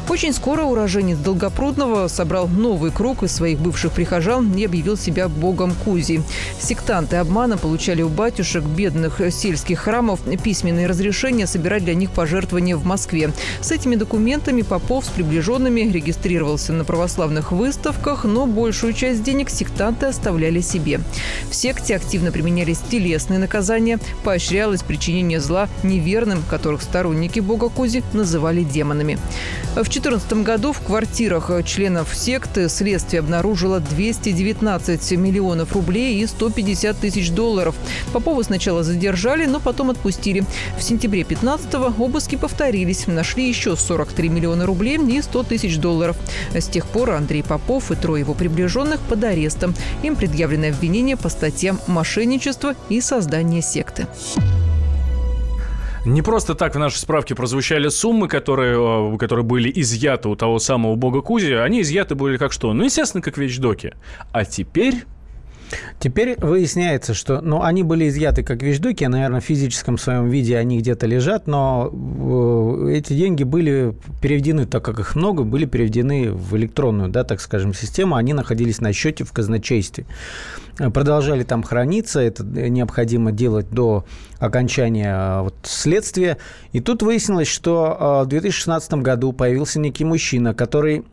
Очень 0.09 0.33
скоро 0.33 0.63
уроженец 0.63 1.19
Долгопрудного 1.19 2.07
собрал 2.07 2.47
новый 2.47 2.89
круг 2.89 3.21
из 3.21 3.33
своих 3.33 3.59
бывших 3.59 3.91
прихожан 3.91 4.51
и 4.55 4.65
объявил 4.65 4.97
себя 4.97 5.27
богом 5.27 5.75
Кузи. 5.85 6.23
Сектанты 6.59 7.17
обманом 7.17 7.59
получали 7.67 8.01
у 8.01 8.08
батюшек 8.08 8.63
бедных 8.63 9.19
сельских 9.30 9.80
храмов 9.80 10.21
письменные 10.41 10.88
разрешения 10.88 11.45
собирать 11.45 11.84
для 11.84 11.95
них 11.95 12.12
пожертвования 12.12 12.77
в 12.77 12.86
Москве. 12.86 13.34
С 13.60 13.73
этими 13.73 13.97
документами 13.97 14.62
Попов 14.62 15.03
с 15.03 15.10
приближенными 15.10 15.82
регистрировался 15.82 16.71
на 16.71 16.86
православных 16.86 17.51
выставках, 17.51 18.23
но 18.23 18.45
большую 18.45 18.93
часть 18.93 19.21
денег 19.21 19.49
сектанты 19.49 20.06
оставляли 20.06 20.62
себе. 20.62 21.01
В 21.49 21.56
секте 21.56 21.97
активно 21.97 22.32
применялись 22.32 22.80
телесные 22.89 23.38
наказания, 23.38 23.99
поощрялось 24.23 24.82
причинение 24.82 25.41
зла 25.41 25.67
неверным, 25.84 26.43
которых 26.49 26.82
сторонники 26.82 27.41
бога 27.41 27.67
Кузи 27.67 28.01
называли 28.13 28.63
демонами. 28.63 29.19
В 29.71 29.84
2014 29.84 30.34
году 30.43 30.71
в 30.71 30.80
квартирах 30.80 31.51
членов 31.65 32.15
секты 32.15 32.69
следствие 32.69 33.19
обнаружило 33.19 33.82
219 33.82 35.12
миллионов 35.17 35.73
рублей 35.73 36.21
и 36.21 36.25
150 36.25 36.97
тысяч 36.97 37.30
долларов 37.32 37.57
долларов. 37.58 37.76
Попова 38.13 38.43
сначала 38.43 38.84
задержали, 38.84 39.46
но 39.46 39.60
потом 39.60 39.89
отпустили. 39.89 40.43
В 40.78 40.84
сентябре 40.84 41.22
15-го 41.22 42.04
обыски 42.04 42.36
повторились. 42.36 43.08
Нашли 43.08 43.50
еще 43.50 43.76
43 43.76 44.30
миллиона 44.30 44.65
рублей 44.65 44.98
и 44.98 45.22
100 45.22 45.43
тысяч 45.43 45.78
долларов. 45.78 46.15
С 46.54 46.67
тех 46.67 46.86
пор 46.86 47.12
Андрей 47.12 47.43
Попов 47.43 47.91
и 47.91 47.96
трое 47.96 48.22
его 48.22 48.34
приближенных 48.34 49.00
под 49.02 49.24
арестом. 49.24 49.74
Им 50.04 50.15
предъявлены 50.15 50.65
обвинения 50.65 51.17
по 51.17 51.30
статьям 51.30 51.80
мошенничества 51.88 52.76
и 52.89 53.02
создания 53.02 53.62
секты. 53.62 54.08
Не 56.06 56.22
просто 56.22 56.56
так 56.56 56.76
в 56.76 56.80
нашей 56.80 57.00
справке 57.00 57.36
прозвучали 57.36 57.89
суммы, 57.89 58.30
которые, 58.30 59.13
э, 59.13 59.17
которые 59.17 59.43
были 59.43 59.70
изъяты 59.82 60.30
у 60.30 60.36
того 60.38 60.58
самого 60.60 60.96
бога 60.96 61.22
Кузи. 61.22 61.52
Они 61.52 61.82
изъяты 61.82 62.15
были 62.15 62.38
как 62.38 62.54
что? 62.54 62.72
Ну, 62.72 62.86
естественно, 62.86 63.22
как 63.22 63.38
вещдоки. 63.38 63.93
А 64.32 64.46
теперь 64.46 65.04
Теперь 65.99 66.38
выясняется, 66.39 67.13
что 67.13 67.41
ну, 67.41 67.62
они 67.62 67.84
были 67.84 68.08
изъяты 68.08 68.43
как 68.43 68.62
вещдоки, 68.62 69.03
наверное, 69.03 69.41
в 69.41 69.43
физическом 69.43 69.97
своем 69.97 70.30
виде 70.30 70.58
они 70.58 70.80
где-то 70.80 71.06
лежат, 71.08 71.47
но 71.47 71.89
э, 71.91 72.93
эти 72.93 73.13
деньги 73.13 73.43
были 73.43 73.95
переведены, 74.21 74.65
так 74.65 74.84
как 74.84 74.99
их 74.99 75.15
много, 75.15 75.43
были 75.43 75.65
переведены 75.65 76.32
в 76.32 76.56
электронную, 76.56 77.10
да, 77.10 77.23
так 77.23 77.41
скажем, 77.41 77.73
систему, 77.73 78.15
они 78.15 78.34
находились 78.34 78.80
на 78.80 78.93
счете 78.93 79.23
в 79.23 79.32
казначействе. 79.34 80.06
Продолжали 80.77 81.43
там 81.43 81.63
храниться, 81.63 82.19
это 82.19 82.43
необходимо 82.43 83.32
делать 83.32 83.69
до 83.71 84.06
окончания 84.39 85.15
э, 85.15 85.41
вот, 85.41 85.56
следствия. 85.63 86.38
И 86.71 86.80
тут 86.80 87.01
выяснилось, 87.01 87.47
что 87.47 88.21
э, 88.21 88.25
в 88.25 88.27
2016 88.27 88.93
году 88.95 89.34
появился 89.34 89.80
некий 89.80 90.06
мужчина, 90.06 90.53
который 90.53 91.03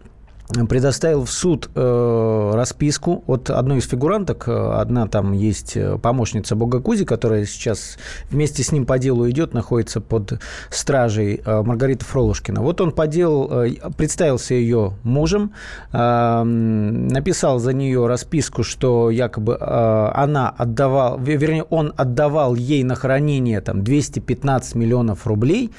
предоставил 0.68 1.24
в 1.24 1.30
суд 1.30 1.70
э, 1.74 2.50
расписку 2.54 3.24
от 3.26 3.48
одной 3.48 3.78
из 3.78 3.88
фигуранток. 3.88 4.46
Одна 4.46 5.06
там 5.06 5.32
есть 5.32 5.76
э, 5.76 5.96
помощница 5.98 6.54
Бога 6.54 6.80
Кузи, 6.80 7.06
которая 7.06 7.46
сейчас 7.46 7.96
вместе 8.30 8.62
с 8.62 8.70
ним 8.70 8.84
по 8.84 8.98
делу 8.98 9.28
идет, 9.30 9.54
находится 9.54 10.02
под 10.02 10.34
стражей 10.68 11.40
э, 11.44 11.62
Маргарита 11.62 12.04
Фролушкина. 12.04 12.60
Вот 12.60 12.82
он 12.82 12.92
по 12.92 13.06
делу 13.06 13.48
э, 13.50 13.70
представился 13.96 14.52
ее 14.54 14.92
мужем, 15.02 15.52
э, 15.92 16.42
написал 16.42 17.58
за 17.58 17.72
нее 17.72 18.06
расписку, 18.06 18.64
что 18.64 19.08
якобы 19.10 19.56
э, 19.58 20.10
она 20.14 20.50
отдавала, 20.50 21.18
вернее, 21.18 21.64
он 21.64 21.94
отдавал 21.96 22.54
ей 22.54 22.84
на 22.84 22.96
хранение 22.96 23.62
там 23.62 23.82
215 23.82 24.74
миллионов 24.74 25.26
рублей. 25.26 25.70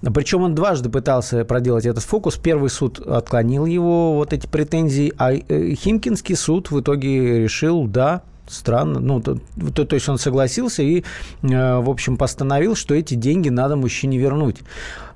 Причем 0.00 0.42
он 0.42 0.54
дважды 0.54 0.90
пытался 0.90 1.44
проделать 1.44 1.86
этот 1.86 2.04
фокус. 2.04 2.36
Первый 2.36 2.70
суд 2.70 3.00
отклонил 3.00 3.66
его 3.66 4.11
вот 4.14 4.32
эти 4.32 4.46
претензии, 4.46 5.12
а 5.18 5.32
э, 5.32 5.74
Химкинский 5.74 6.36
суд 6.36 6.70
в 6.70 6.80
итоге 6.80 7.40
решил, 7.40 7.86
да, 7.86 8.22
странно. 8.52 9.00
Ну, 9.00 9.20
то, 9.20 9.38
то, 9.84 9.94
есть 9.94 10.08
он 10.08 10.18
согласился 10.18 10.82
и, 10.82 11.00
э, 11.00 11.02
в 11.42 11.88
общем, 11.88 12.16
постановил, 12.16 12.74
что 12.74 12.94
эти 12.94 13.14
деньги 13.14 13.48
надо 13.48 13.76
мужчине 13.76 14.18
вернуть. 14.18 14.58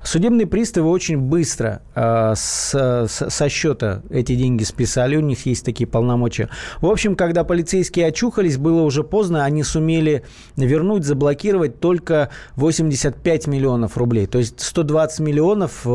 Судебные 0.03 0.47
приставы 0.47 0.89
очень 0.89 1.17
быстро 1.17 1.81
э, 1.95 2.33
с, 2.35 2.73
с, 2.73 3.29
со 3.29 3.49
счета 3.49 4.01
эти 4.09 4.35
деньги 4.35 4.63
списали, 4.63 5.17
у 5.17 5.21
них 5.21 5.45
есть 5.45 5.65
такие 5.65 5.87
полномочия. 5.87 6.49
В 6.79 6.87
общем, 6.87 7.15
когда 7.15 7.43
полицейские 7.43 8.07
очухались, 8.07 8.57
было 8.57 8.81
уже 8.81 9.03
поздно, 9.03 9.43
они 9.43 9.63
сумели 9.63 10.23
вернуть, 10.55 11.03
заблокировать 11.03 11.79
только 11.79 12.29
85 12.55 13.47
миллионов 13.47 13.97
рублей. 13.97 14.27
То 14.27 14.37
есть 14.37 14.61
120 14.61 15.19
миллионов 15.19 15.85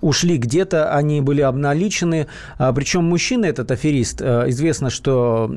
ушли 0.00 0.36
где-то, 0.36 0.92
они 0.94 1.20
были 1.20 1.40
обналичены. 1.40 2.26
А, 2.58 2.72
Причем 2.72 3.04
мужчина, 3.04 3.46
этот 3.46 3.70
аферист, 3.70 4.20
э, 4.20 4.44
известно, 4.48 4.90
что 4.90 5.50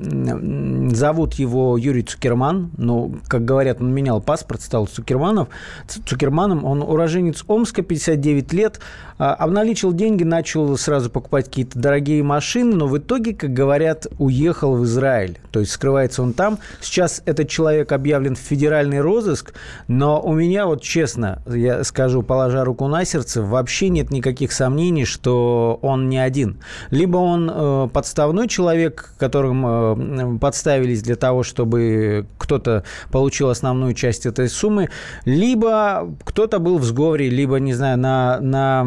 зовут 0.91 1.35
его 1.35 1.77
Юрий 1.77 2.03
Цукерман. 2.03 2.71
Ну, 2.77 3.15
как 3.27 3.45
говорят, 3.45 3.81
он 3.81 3.93
менял 3.93 4.21
паспорт, 4.21 4.61
стал 4.61 4.87
Цукерманов. 4.87 5.49
Цукерманом. 5.87 6.65
Он 6.65 6.81
уроженец 6.81 7.43
Омска, 7.47 7.81
59 7.81 8.53
лет. 8.53 8.79
А, 9.17 9.33
обналичил 9.33 9.91
деньги, 9.91 10.23
начал 10.23 10.77
сразу 10.77 11.09
покупать 11.09 11.45
какие-то 11.45 11.77
дорогие 11.77 12.23
машины, 12.23 12.75
но 12.75 12.87
в 12.87 12.97
итоге, 12.97 13.33
как 13.33 13.51
говорят, 13.51 14.07
уехал 14.17 14.75
в 14.75 14.85
Израиль. 14.85 15.39
То 15.51 15.59
есть 15.59 15.71
скрывается 15.71 16.23
он 16.23 16.33
там. 16.33 16.59
Сейчас 16.79 17.21
этот 17.25 17.49
человек 17.49 17.91
объявлен 17.91 18.35
в 18.35 18.39
федеральный 18.39 19.01
розыск, 19.01 19.53
но 19.87 20.21
у 20.21 20.33
меня 20.33 20.67
вот 20.67 20.81
честно, 20.81 21.41
я 21.47 21.83
скажу, 21.83 22.21
положа 22.23 22.63
руку 22.63 22.87
на 22.87 23.03
сердце, 23.03 23.41
вообще 23.41 23.89
нет 23.89 24.09
никаких 24.09 24.18
сомнений, 24.51 25.05
что 25.05 25.79
он 25.81 26.09
не 26.09 26.17
один. 26.17 26.57
Либо 26.91 27.17
он 27.17 27.51
э, 27.53 27.89
подставной 27.91 28.47
человек, 28.47 29.13
которым 29.17 30.35
э, 30.35 30.39
подставились 30.39 31.01
для 31.01 31.15
того, 31.15 31.43
чтобы 31.43 32.25
кто-то 32.37 32.83
получил 33.11 33.49
основную 33.49 33.93
часть 33.93 34.25
этой 34.25 34.49
суммы, 34.49 34.89
либо 35.25 36.15
кто-то 36.23 36.59
был 36.59 36.77
в 36.77 36.83
сговоре, 36.83 37.29
либо, 37.29 37.59
не 37.59 37.73
знаю, 37.73 37.97
на, 37.97 38.39
на 38.39 38.83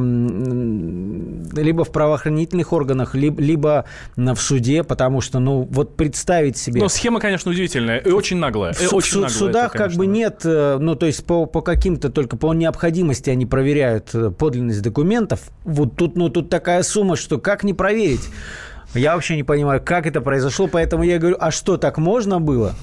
либо 1.61 1.85
в 1.85 1.92
правоохранительных 1.92 2.73
органах, 2.73 3.14
либо, 3.14 3.40
либо 3.40 3.85
в 4.16 4.37
суде, 4.37 4.83
потому 4.83 5.21
что, 5.21 5.38
ну, 5.38 5.68
вот 5.71 5.97
представить 5.97 6.57
себе... 6.57 6.81
Но 6.81 6.88
схема, 6.88 7.21
конечно, 7.21 7.51
удивительная 7.51 7.99
и 7.99 8.11
очень 8.11 8.37
наглая. 8.37 8.73
В, 8.73 8.92
очень 8.92 9.25
в 9.25 9.31
судах 9.31 9.75
это, 9.75 9.85
как 9.85 9.92
бы 9.95 10.07
нет, 10.07 10.40
э, 10.45 10.79
ну, 10.81 10.95
то 10.95 11.07
есть 11.07 11.25
по, 11.25 11.47
по 11.47 11.61
каким-то 11.61 12.11
только 12.11 12.37
по 12.37 12.53
необходимости 12.53 13.31
они 13.31 13.47
проверяют 13.47 14.14
э, 14.14 14.31
подлинность 14.31 14.83
документов. 14.83 15.22
Вот 15.65 15.97
тут, 15.97 16.17
ну, 16.17 16.29
тут 16.29 16.51
такая 16.51 16.83
сумма, 16.83 17.17
что 17.17 17.39
как 17.39 17.65
не 17.65 17.75
проверить? 17.75 18.29
Я 18.95 19.15
вообще 19.15 19.37
не 19.37 19.43
понимаю, 19.43 19.81
как 19.83 20.07
это 20.07 20.21
произошло, 20.21 20.69
поэтому 20.69 21.03
я 21.03 21.19
говорю, 21.19 21.37
а 21.41 21.51
что, 21.51 21.79
так 21.79 21.97
можно 21.97 22.41
было? 22.41 22.75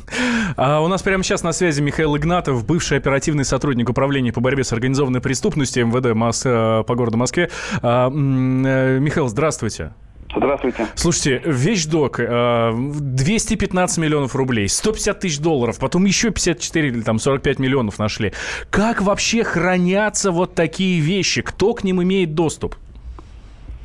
А 0.57 0.81
у 0.81 0.87
нас 0.87 1.03
прямо 1.03 1.23
сейчас 1.23 1.43
на 1.43 1.51
связи 1.51 1.81
Михаил 1.81 2.17
Игнатов, 2.17 2.65
бывший 2.65 2.97
оперативный 2.97 3.45
сотрудник 3.45 3.89
управления 3.89 4.33
по 4.33 4.41
борьбе 4.41 4.63
с 4.63 4.73
организованной 4.73 5.21
преступностью 5.21 5.85
МВД 5.85 6.15
Мос... 6.15 6.41
Э, 6.45 6.83
по 6.85 6.95
городу 6.95 7.17
Москве. 7.17 7.51
А, 7.83 8.09
э, 8.09 8.99
Михаил, 8.99 9.27
здравствуйте. 9.27 9.93
Здравствуйте. 10.35 10.85
Слушайте, 10.95 11.41
вещдок, 11.43 12.17
215 12.17 13.97
э, 13.97 14.01
миллионов 14.01 14.35
рублей, 14.35 14.69
150 14.69 15.19
тысяч 15.19 15.39
долларов, 15.39 15.79
потом 15.79 16.05
еще 16.05 16.29
54 16.29 16.87
или 16.87 17.01
там 17.01 17.17
45 17.19 17.59
миллионов 17.59 17.97
нашли. 17.97 18.33
Как 18.69 19.01
вообще 19.01 19.43
хранятся 19.43 20.31
вот 20.31 20.53
такие 20.53 20.99
вещи? 20.99 21.41
Кто 21.41 21.73
к 21.73 21.83
ним 21.83 22.03
имеет 22.03 22.35
доступ? 22.35 22.75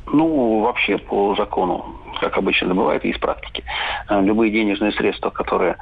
Ну, 0.05 0.61
вообще 0.61 0.99
по 0.99 1.35
закону, 1.35 1.97
как 2.21 2.37
обычно 2.37 2.75
бывает, 2.75 3.03
из 3.05 3.17
практики. 3.17 3.63
Э, 4.07 4.21
любые 4.21 4.51
денежные 4.51 4.91
средства, 4.91 5.31
которые 5.31 5.77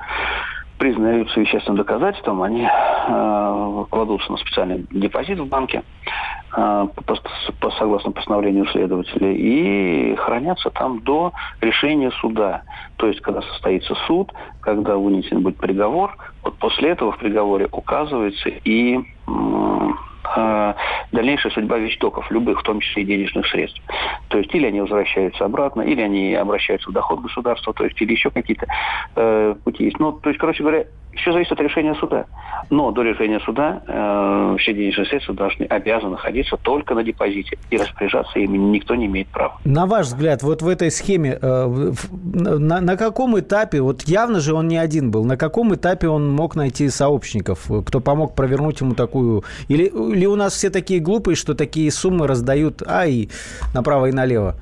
признаются 0.78 1.40
вещественным 1.40 1.78
доказательством, 1.78 2.42
они 2.42 2.68
э, 2.68 3.86
кладутся 3.90 4.32
на 4.32 4.38
специальный 4.38 4.86
депозит 4.92 5.40
в 5.40 5.48
банке, 5.48 5.84
э, 6.56 6.88
по, 7.06 7.16
по, 7.60 7.72
согласно 7.72 8.12
постановлению 8.12 8.66
следователя, 8.68 9.32
и 9.32 10.16
хранятся 10.16 10.70
там 10.72 11.02
до 11.02 11.32
решения 11.62 12.12
суда. 12.22 12.64
То 12.98 13.08
есть, 13.08 13.22
когда 13.22 13.42
состоится 13.42 13.96
суд, 14.08 14.32
когда 14.62 14.98
вынесен 14.98 15.42
будет 15.42 15.58
приговор, 15.58 16.18
вот 16.44 16.56
после 16.58 16.90
этого 16.90 17.12
в 17.12 17.18
приговоре 17.18 17.68
указывается 17.72 18.50
и 18.50 18.98
э, 18.98 19.90
дальнейшая 21.12 21.52
судьба 21.52 21.78
вещдоков, 21.78 22.30
любых, 22.32 22.60
в 22.60 22.64
том 22.64 22.80
числе 22.80 23.04
и 23.04 23.06
денежных 23.06 23.48
средств. 23.48 23.82
То 24.30 24.38
есть 24.38 24.54
или 24.54 24.66
они 24.66 24.82
возвращаются 24.82 25.46
обратно, 25.46 25.82
или 25.82 26.02
они 26.02 26.34
обращаются 26.34 26.90
в 26.90 26.94
доход 26.94 27.22
государства, 27.22 27.74
то 27.74 27.84
есть 27.84 28.02
или 28.02 28.12
еще 28.12 28.30
какие-то 28.30 28.66
э, 29.16 29.56
пути 29.64 29.86
есть. 29.86 30.00
Ну, 30.00 30.14
то 30.14 30.30
есть, 30.30 30.40
короче 30.40 30.64
говоря, 30.64 30.86
все 31.16 31.32
зависит 31.32 31.52
от 31.52 31.60
решения 31.60 31.94
суда. 31.96 32.26
Но 32.70 32.92
до 32.92 33.04
решения 33.04 33.40
суда 33.42 33.84
э, 33.88 34.56
все 34.60 34.74
денежные 34.74 35.06
средства 35.06 35.36
должны, 35.36 35.66
обязаны 35.66 36.12
находиться 36.12 36.58
только 36.58 36.96
на 36.96 37.04
депозите. 37.04 37.58
И 37.70 37.78
распоряжаться 37.78 38.40
ими 38.40 38.58
никто 38.58 38.96
не 38.96 39.06
имеет 39.06 39.28
права. 39.28 39.60
На 39.66 39.86
ваш 39.86 40.08
взгляд, 40.08 40.42
вот 40.44 40.62
в 40.62 40.68
этой 40.68 40.90
схеме, 40.90 41.38
э, 41.40 41.92
на, 42.24 42.82
на 42.82 42.98
каком 42.98 43.40
этапе, 43.40 43.82
вот 43.82 44.04
явно 44.04 44.40
же 44.40 44.54
он 44.54 44.68
не 44.68 44.78
один 44.78 45.12
был, 45.12 45.24
на 45.26 45.38
каком 45.38 45.74
этапе 45.76 46.08
он 46.08 46.32
мог 46.32 46.56
найти 46.56 46.90
сообщников, 46.90 47.70
кто 47.86 48.00
помог 48.00 48.36
провернуть 48.36 48.82
ему 48.82 48.94
такую... 48.96 49.44
Или, 49.68 49.92
или 50.14 50.26
у 50.26 50.36
нас 50.36 50.54
все 50.54 50.70
такие 50.70 51.00
глупые, 51.00 51.36
что 51.36 51.56
такие 51.56 51.92
суммы 51.92 52.28
раздают, 52.28 52.84
а 52.86 53.06
и 53.06 53.30
направо 53.74 54.08
и 54.08 54.12
налево? 54.12 54.56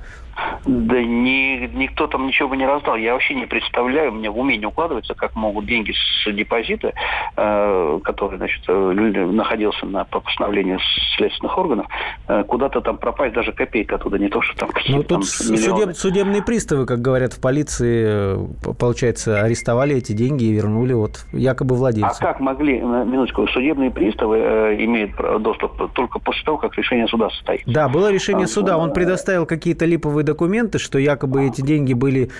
Да 0.64 1.02
ни, 1.02 1.66
никто 1.74 2.06
там 2.06 2.26
ничего 2.26 2.48
бы 2.48 2.56
не 2.56 2.66
раздал. 2.66 2.96
Я 2.96 3.12
вообще 3.12 3.34
не 3.34 3.46
представляю, 3.46 4.12
меня 4.12 4.30
в 4.30 4.38
уме 4.38 4.56
не 4.56 4.66
укладывается, 4.66 5.14
как 5.14 5.34
могут 5.34 5.66
деньги 5.66 5.92
с 5.92 6.32
депозита, 6.32 6.92
э, 7.36 8.00
который 8.04 8.38
значит, 8.38 8.62
э, 8.68 8.72
находился 8.72 9.86
на 9.86 10.04
по 10.04 10.20
постановлению 10.20 10.78
следственных 11.16 11.56
органов, 11.58 11.86
э, 12.28 12.44
куда-то 12.44 12.80
там 12.80 12.98
пропасть, 12.98 13.34
даже 13.34 13.52
копейка 13.52 13.96
оттуда, 13.96 14.18
не 14.18 14.28
то, 14.28 14.42
что 14.42 14.56
там 14.56 14.70
Ну, 14.88 15.02
тут 15.02 15.26
судеб, 15.26 15.94
судебные 15.96 16.42
приставы, 16.42 16.86
как 16.86 17.00
говорят 17.00 17.32
в 17.32 17.40
полиции, 17.40 18.04
э, 18.06 18.72
получается, 18.78 19.40
арестовали 19.40 19.96
эти 19.96 20.12
деньги 20.12 20.44
и 20.44 20.52
вернули 20.52 20.92
вот 20.92 21.24
якобы 21.32 21.74
владельцу. 21.74 22.16
А 22.20 22.22
как 22.22 22.40
могли, 22.40 22.80
минуточку, 22.80 23.46
судебные 23.48 23.90
приставы 23.90 24.38
э, 24.38 24.84
имеют 24.84 25.12
доступ 25.42 25.92
только 25.92 26.18
после 26.18 26.44
того, 26.44 26.58
как 26.58 26.76
решение 26.76 27.06
суда 27.08 27.30
состоит? 27.30 27.62
Да, 27.66 27.88
было 27.88 28.12
решение 28.12 28.44
а, 28.44 28.48
суда, 28.48 28.78
он 28.78 28.92
предоставил 28.92 29.46
какие-то 29.46 29.84
липовые 29.84 30.24
документы, 30.32 30.78
что 30.78 30.98
якобы 30.98 31.46
эти 31.46 31.60
деньги 31.60 31.92
были 31.92 32.30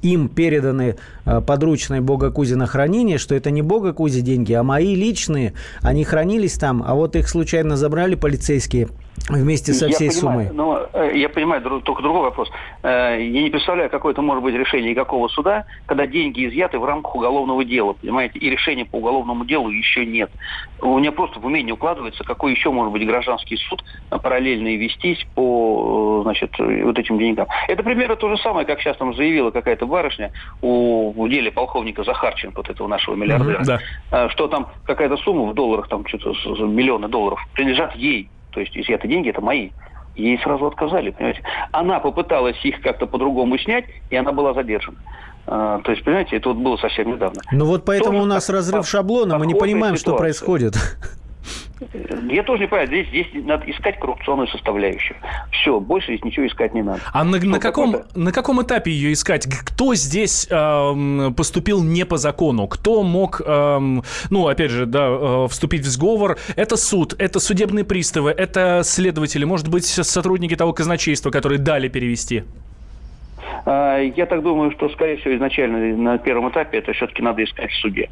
им 0.00 0.28
переданы 0.28 0.96
э, 1.24 1.40
подручной 1.40 2.00
Бога 2.00 2.30
Кузи 2.30 2.54
на 2.54 2.66
хранение, 2.66 3.18
что 3.18 3.34
это 3.34 3.50
не 3.50 3.62
Бога 3.62 3.92
Кузи 3.92 4.22
деньги, 4.22 4.54
а 4.54 4.62
мои 4.62 4.94
личные, 4.94 5.52
они 5.82 6.04
хранились 6.04 6.54
там, 6.54 6.82
а 6.86 6.94
вот 6.94 7.14
их 7.16 7.28
случайно 7.28 7.76
забрали 7.76 8.14
полицейские 8.14 8.88
вместе 9.28 9.72
со 9.72 9.88
всей 9.88 10.06
я 10.06 10.12
суммой. 10.12 10.48
Понимаю, 10.48 10.88
но, 10.92 11.00
э, 11.00 11.12
я 11.16 11.28
понимаю, 11.28 11.62
только 11.82 12.02
другой 12.02 12.22
вопрос. 12.22 12.50
Э, 12.82 13.16
я 13.20 13.42
не 13.42 13.50
представляю, 13.50 13.90
какое 13.90 14.12
это 14.12 14.22
может 14.22 14.42
быть 14.42 14.54
решение 14.54 14.90
никакого 14.90 15.28
суда, 15.28 15.64
когда 15.86 16.06
деньги 16.06 16.46
изъяты 16.46 16.78
в 16.78 16.84
рамках 16.84 17.14
уголовного 17.14 17.64
дела, 17.64 17.92
понимаете, 17.92 18.38
и 18.38 18.50
решения 18.50 18.84
по 18.84 18.96
уголовному 18.96 19.44
делу 19.44 19.70
еще 19.70 20.04
нет. 20.04 20.30
У 20.80 20.98
меня 20.98 21.12
просто 21.12 21.38
в 21.38 21.46
уме 21.46 21.62
не 21.62 21.72
укладывается, 21.72 22.24
какой 22.24 22.52
еще 22.52 22.70
может 22.70 22.92
быть 22.92 23.06
гражданский 23.06 23.56
суд 23.56 23.84
параллельно 24.10 24.68
и 24.68 24.76
вестись 24.76 25.24
по 25.34 26.20
значит, 26.24 26.52
вот 26.58 26.98
этим 26.98 27.18
деньгам. 27.18 27.46
Это 27.68 27.82
примерно 27.82 28.16
то 28.16 28.28
же 28.28 28.36
самое, 28.38 28.66
как 28.66 28.80
сейчас 28.80 28.96
там 28.96 29.14
заявила 29.14 29.50
какая-то 29.50 29.86
барышня 29.86 30.32
у, 30.60 31.12
в 31.12 31.28
деле 31.28 31.50
полковника 31.52 32.02
Захарченко, 32.04 32.58
вот 32.58 32.70
этого 32.70 32.88
нашего 32.88 33.14
миллиардера, 33.14 33.60
mm-hmm, 33.60 33.78
да. 34.10 34.28
что 34.30 34.48
там 34.48 34.68
какая-то 34.84 35.16
сумма 35.18 35.50
в 35.50 35.54
долларах, 35.54 35.88
там 35.88 36.06
что-то 36.06 36.32
миллионы 36.66 37.08
долларов, 37.08 37.40
принадлежат 37.54 37.94
ей 37.94 38.28
то 38.52 38.60
есть 38.60 38.76
изъяты 38.76 39.08
деньги 39.08 39.30
это 39.30 39.40
мои. 39.40 39.70
Ей 40.14 40.38
сразу 40.42 40.66
отказали, 40.66 41.10
понимаете. 41.10 41.42
Она 41.72 41.98
попыталась 41.98 42.62
их 42.64 42.80
как-то 42.82 43.06
по-другому 43.06 43.58
снять, 43.58 43.86
и 44.10 44.16
она 44.16 44.32
была 44.32 44.52
задержана. 44.52 44.98
А, 45.46 45.80
то 45.80 45.90
есть, 45.90 46.04
понимаете, 46.04 46.36
это 46.36 46.50
вот 46.50 46.58
было 46.58 46.76
совсем 46.76 47.10
недавно. 47.10 47.40
Ну 47.50 47.64
вот 47.64 47.84
поэтому 47.84 48.12
Тоже 48.12 48.22
у 48.22 48.26
нас 48.26 48.48
разрыв 48.50 48.86
шаблона, 48.86 49.38
мы 49.38 49.46
не 49.46 49.54
понимаем, 49.54 49.96
ситуация. 49.96 50.12
что 50.12 50.16
происходит. 50.18 50.74
Я 52.30 52.42
тоже 52.42 52.62
не 52.62 52.68
понимаю, 52.68 52.88
здесь, 52.88 53.08
здесь 53.08 53.26
надо 53.44 53.70
искать 53.70 53.98
коррупционную 53.98 54.48
составляющую. 54.48 55.16
Все, 55.50 55.80
больше 55.80 56.08
здесь 56.08 56.24
ничего 56.24 56.46
искать 56.46 56.74
не 56.74 56.82
надо. 56.82 57.00
А 57.12 57.24
на, 57.24 57.38
на, 57.38 57.58
каком, 57.58 57.96
на 58.14 58.32
каком 58.32 58.62
этапе 58.62 58.90
ее 58.90 59.12
искать? 59.12 59.46
Кто 59.46 59.94
здесь 59.94 60.46
эм, 60.50 61.34
поступил 61.34 61.82
не 61.82 62.04
по 62.04 62.16
закону? 62.16 62.66
Кто 62.68 63.02
мог, 63.02 63.40
эм, 63.44 64.02
ну, 64.30 64.48
опять 64.48 64.70
же, 64.70 64.86
да, 64.86 65.06
э, 65.08 65.46
вступить 65.48 65.82
в 65.82 65.88
сговор? 65.88 66.38
Это 66.56 66.76
суд, 66.76 67.14
это 67.18 67.40
судебные 67.40 67.84
приставы, 67.84 68.30
это 68.30 68.82
следователи, 68.84 69.44
может 69.44 69.68
быть, 69.68 69.84
сотрудники 69.84 70.56
того 70.56 70.72
казначейства, 70.72 71.30
которые 71.30 71.58
дали 71.58 71.88
перевести? 71.88 72.44
А, 73.64 73.98
я 73.98 74.26
так 74.26 74.42
думаю, 74.42 74.72
что, 74.72 74.88
скорее 74.90 75.16
всего, 75.16 75.34
изначально 75.36 75.96
на 75.96 76.18
первом 76.18 76.50
этапе 76.50 76.78
это 76.78 76.92
все-таки 76.92 77.22
надо 77.22 77.44
искать 77.44 77.70
в 77.70 77.80
суде. 77.80 78.08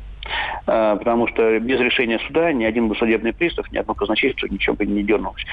А, 0.66 0.96
потому 0.96 1.26
что 1.28 1.58
без 1.60 1.80
решения 1.80 2.18
суда 2.26 2.52
ни 2.52 2.64
один 2.64 2.88
бы 2.88 2.94
судебный 2.96 3.32
пристав, 3.32 3.70
ни 3.72 3.78
одно 3.78 3.94
казначейство 3.94 4.46
ничего 4.46 4.76
бы 4.76 4.86
не 4.86 5.02
дернулось. 5.02 5.44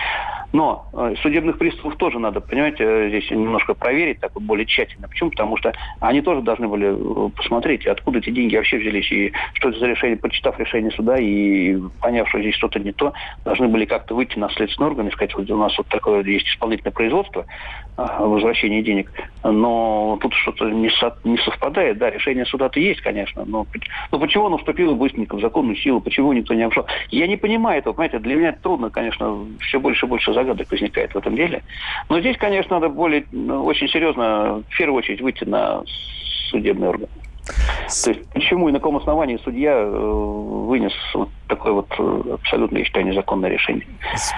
Но 0.54 0.88
а, 0.94 1.14
судебных 1.22 1.58
приставов 1.58 1.98
тоже 1.98 2.20
надо, 2.20 2.40
понимаете, 2.40 3.10
здесь 3.10 3.30
немножко 3.32 3.74
проверить 3.74 4.20
так 4.22 4.34
вот 4.34 4.44
более 4.44 4.66
тщательно. 4.66 5.08
Почему? 5.08 5.30
Потому 5.30 5.58
что 5.58 5.74
они 6.00 6.22
тоже 6.22 6.42
должны 6.42 6.68
были 6.68 6.88
э, 6.88 7.30
посмотреть, 7.36 7.86
откуда 7.86 8.20
эти 8.20 8.30
деньги 8.30 8.56
вообще 8.56 8.78
взялись, 8.78 9.12
и 9.12 9.34
что 9.54 9.70
это 9.70 9.80
за 9.80 9.88
решение, 9.88 10.18
почитав 10.18 10.58
решение 10.58 10.92
суда 10.92 11.18
и 11.18 11.78
поняв, 12.02 12.30
что 12.30 12.40
здесь 12.40 12.56
что-то 12.56 12.80
не 12.80 12.94
то, 12.94 13.14
должны 13.44 13.68
были 13.68 13.86
как-то 13.86 14.16
выйти 14.16 14.40
на 14.40 14.50
следственный 14.50 14.90
орган 14.90 15.08
и 15.08 15.12
сказать, 15.12 15.36
вот 15.36 15.50
у 15.50 15.58
нас 15.58 15.78
вот 15.78 15.88
такое 15.88 16.24
есть 16.24 16.48
исполнительное 16.48 16.94
производство, 16.94 17.46
возвращение 17.98 18.84
денег, 18.84 19.12
но 19.44 20.18
тут 20.22 20.34
что-то 20.34 20.70
не, 20.70 20.90
со, 20.92 21.18
не 21.24 21.38
совпадает. 21.38 21.98
Да, 21.98 22.10
решение 22.10 22.46
суда-то 22.46 22.80
есть, 22.80 23.02
конечно, 23.02 23.44
но, 23.46 23.66
но 24.12 24.20
почему 24.20 24.46
оно 24.46 24.58
вступило 24.60 24.94
быстренько 24.94 25.36
в 25.36 25.42
законную 25.42 25.76
силу, 25.78 26.00
почему 26.00 26.32
никто 26.34 26.54
не 26.54 26.64
обошел? 26.64 26.86
Я 27.10 27.28
не 27.28 27.38
понимаю 27.38 27.80
этого, 27.80 27.94
понимаете, 27.94 28.20
для 28.20 28.36
меня 28.36 28.52
трудно, 28.54 28.90
конечно, 28.90 29.40
все 29.62 29.80
больше 29.80 30.06
и 30.06 30.10
больше 30.10 30.32
загадок 30.38 30.70
возникает 30.70 31.14
в 31.14 31.18
этом 31.18 31.36
деле. 31.36 31.64
Но 32.10 32.20
здесь, 32.20 32.38
конечно, 32.38 32.80
надо 32.80 32.90
более, 32.90 33.26
ну, 33.32 33.66
очень 33.66 33.88
серьезно, 33.88 34.64
в 34.70 34.78
первую 34.78 35.00
очередь, 35.00 35.22
выйти 35.22 35.44
на 35.44 35.82
судебный 36.50 36.90
орган. 36.90 37.10
То 38.04 38.12
есть 38.12 38.30
почему 38.34 38.70
и 38.70 38.72
на 38.72 38.80
каком 38.80 38.98
основании 38.98 39.38
судья 39.38 39.72
э, 39.72 39.90
вынес 39.90 40.94
вот 41.14 41.30
такое 41.48 41.74
вот 41.74 41.88
э, 41.98 42.34
абсолютно, 42.34 42.78
я 42.78 42.86
считаю, 42.86 43.06
незаконное 43.06 43.50
решение. 43.50 43.86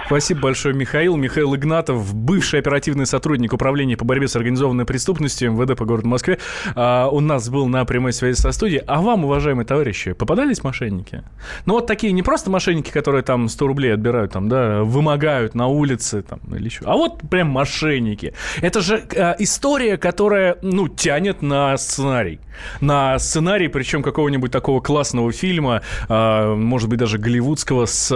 Спасибо 0.05 0.41
большое, 0.41 0.75
Михаил. 0.75 1.15
Михаил 1.15 1.55
Игнатов, 1.55 2.13
бывший 2.13 2.59
оперативный 2.59 3.05
сотрудник 3.05 3.53
Управления 3.53 3.97
по 3.97 4.05
борьбе 4.05 4.27
с 4.27 4.35
организованной 4.35 4.85
преступностью 4.85 5.51
МВД 5.51 5.77
по 5.77 5.85
городу 5.85 6.07
Москве, 6.07 6.39
а, 6.75 7.07
у 7.09 7.19
нас 7.19 7.49
был 7.49 7.67
на 7.67 7.83
прямой 7.85 8.13
связи 8.13 8.37
со 8.37 8.51
студией. 8.51 8.81
А 8.87 9.01
вам, 9.01 9.25
уважаемые 9.25 9.65
товарищи, 9.65 10.13
попадались 10.13 10.63
мошенники? 10.63 11.23
Ну, 11.65 11.75
вот 11.75 11.87
такие 11.87 12.13
не 12.13 12.23
просто 12.23 12.49
мошенники, 12.49 12.91
которые 12.91 13.23
там 13.23 13.49
100 13.49 13.67
рублей 13.67 13.93
отбирают, 13.93 14.31
там, 14.33 14.49
да, 14.49 14.83
вымогают 14.83 15.55
на 15.55 15.67
улице, 15.67 16.21
там, 16.21 16.39
или 16.55 16.65
еще, 16.65 16.83
а 16.85 16.95
вот 16.95 17.21
прям 17.29 17.49
мошенники. 17.49 18.33
Это 18.61 18.81
же 18.81 19.03
а, 19.17 19.35
история, 19.39 19.97
которая, 19.97 20.57
ну, 20.61 20.87
тянет 20.87 21.41
на 21.41 21.77
сценарий. 21.77 22.39
На 22.81 23.17
сценарий, 23.19 23.67
причем 23.67 24.03
какого-нибудь 24.03 24.51
такого 24.51 24.81
классного 24.81 25.31
фильма, 25.31 25.81
а, 26.07 26.55
может 26.55 26.89
быть, 26.89 26.98
даже 26.99 27.17
голливудского 27.17 27.87
с 27.87 28.13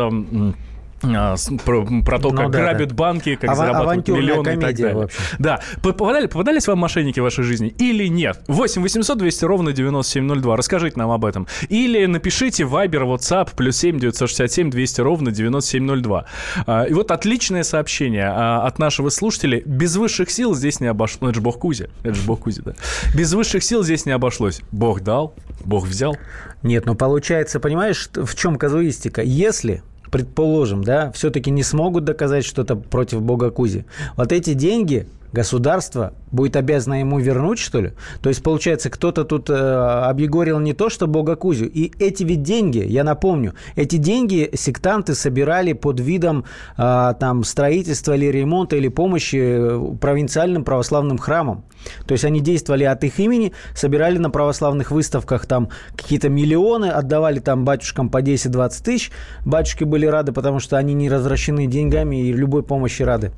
а, 1.03 1.35
про, 1.65 1.85
про 2.03 2.19
то, 2.19 2.31
ну, 2.31 2.37
как 2.37 2.51
да, 2.51 2.59
грабят 2.59 2.89
да. 2.89 2.95
банки, 2.95 3.35
как 3.35 3.49
Ава- 3.49 3.55
зарабатывают 3.55 4.07
миллионы 4.07 4.49
и 4.49 4.59
так 4.59 4.75
далее. 4.75 4.93
Вообще. 4.93 5.17
Да. 5.39 5.61
Попадали, 5.81 6.27
попадались 6.27 6.67
вам 6.67 6.79
мошенники 6.79 7.19
в 7.19 7.23
вашей 7.23 7.43
жизни 7.43 7.69
или 7.77 8.07
нет? 8.07 8.41
8 8.47 8.81
800 8.81 9.17
200 9.17 9.45
ровно 9.45 9.73
9702. 9.73 10.55
Расскажите 10.55 10.97
нам 10.97 11.11
об 11.11 11.25
этом. 11.25 11.47
Или 11.69 12.05
напишите 12.05 12.63
Viber, 12.63 13.03
WhatsApp, 13.03 13.49
плюс 13.55 13.77
7 13.77 13.99
967 13.99 14.69
200 14.69 15.01
ровно 15.01 15.31
9702. 15.31 16.25
А, 16.65 16.83
и 16.83 16.93
вот 16.93 17.11
отличное 17.11 17.63
сообщение 17.63 18.27
а, 18.27 18.65
от 18.65 18.79
нашего 18.79 19.09
слушателя. 19.09 19.61
Без 19.65 19.95
высших 19.95 20.29
сил 20.29 20.55
здесь 20.55 20.79
не 20.79 20.87
обошлось. 20.87 21.21
Ну, 21.21 21.27
это 21.29 21.35
же 21.35 21.41
Бог 21.41 21.59
Кузи. 21.59 21.89
Это 22.03 22.13
же 22.13 22.21
Бог 22.25 22.41
Кузи, 22.41 22.61
да. 22.63 22.73
Без 23.15 23.33
высших 23.33 23.63
сил 23.63 23.83
здесь 23.83 24.05
не 24.05 24.11
обошлось. 24.11 24.61
Бог 24.71 25.01
дал, 25.01 25.35
Бог 25.65 25.85
взял. 25.85 26.17
Нет, 26.61 26.85
ну 26.85 26.95
получается, 26.95 27.59
понимаешь, 27.59 28.09
в 28.13 28.35
чем 28.35 28.57
казуистика? 28.57 29.21
Если 29.21 29.83
предположим, 30.13 30.83
да, 30.83 31.11
все-таки 31.11 31.49
не 31.49 31.63
смогут 31.63 32.03
доказать 32.03 32.45
что-то 32.45 32.75
против 32.75 33.23
бога 33.23 33.49
Кузи, 33.49 33.85
вот 34.15 34.31
эти 34.31 34.53
деньги 34.53 35.07
государство 35.33 36.13
будет 36.31 36.55
обязано 36.55 36.99
ему 36.99 37.19
вернуть, 37.19 37.59
что 37.59 37.81
ли? 37.81 37.93
То 38.21 38.29
есть, 38.29 38.41
получается, 38.41 38.89
кто-то 38.89 39.23
тут 39.25 39.49
э, 39.49 39.53
объегорил 39.53 40.59
не 40.59 40.73
то, 40.73 40.89
что 40.89 41.07
Бога 41.07 41.35
Кузю. 41.35 41.65
И 41.65 41.91
эти 41.99 42.23
ведь 42.23 42.43
деньги, 42.43 42.85
я 42.85 43.03
напомню, 43.03 43.53
эти 43.75 43.97
деньги 43.97 44.49
сектанты 44.53 45.15
собирали 45.15 45.73
под 45.73 45.99
видом 45.99 46.45
э, 46.77 47.13
там 47.19 47.43
строительства 47.43 48.13
или 48.15 48.27
ремонта 48.27 48.75
или 48.77 48.87
помощи 48.87 49.37
э, 49.37 49.95
провинциальным 49.99 50.63
православным 50.63 51.17
храмам. 51.17 51.65
То 52.05 52.13
есть 52.13 52.23
они 52.23 52.39
действовали 52.39 52.83
от 52.85 53.03
их 53.03 53.19
имени, 53.19 53.53
собирали 53.75 54.17
на 54.17 54.29
православных 54.29 54.91
выставках 54.91 55.45
там 55.47 55.69
какие-то 55.95 56.29
миллионы, 56.29 56.85
отдавали 56.85 57.39
там 57.39 57.65
батюшкам 57.65 58.09
по 58.09 58.21
10-20 58.21 58.83
тысяч. 58.83 59.11
Батюшки 59.45 59.83
были 59.83 60.05
рады, 60.05 60.31
потому 60.31 60.59
что 60.59 60.77
они 60.77 60.93
не 60.93 61.09
развращены 61.09 61.67
деньгами 61.67 62.27
и 62.27 62.31
любой 62.31 62.63
помощи 62.63 63.01
рады. 63.01 63.31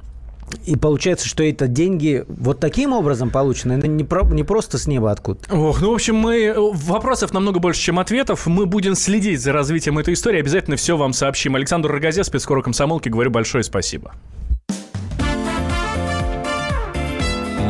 И 0.65 0.75
получается, 0.75 1.27
что 1.27 1.43
это 1.43 1.67
деньги 1.67 2.25
вот 2.27 2.59
таким 2.59 2.93
образом 2.93 3.29
получены, 3.29 3.73
это 3.73 3.87
не, 3.87 4.03
про, 4.03 4.23
не 4.23 4.43
просто 4.43 4.77
с 4.77 4.87
неба 4.87 5.11
откуда. 5.11 5.39
Ох, 5.51 5.81
ну, 5.81 5.91
в 5.91 5.93
общем, 5.93 6.15
мы 6.15 6.53
вопросов 6.55 7.33
намного 7.33 7.59
больше, 7.59 7.81
чем 7.81 7.99
ответов. 7.99 8.45
Мы 8.47 8.65
будем 8.65 8.95
следить 8.95 9.41
за 9.41 9.53
развитием 9.53 9.97
этой 9.97 10.13
истории. 10.13 10.39
Обязательно 10.39 10.75
все 10.75 10.97
вам 10.97 11.13
сообщим. 11.13 11.55
Александр 11.55 11.91
Рогозе, 11.91 12.23
спецкор 12.23 12.61
комсомолки, 12.61 13.09
говорю 13.09 13.31
большое 13.31 13.63
спасибо. 13.63 14.13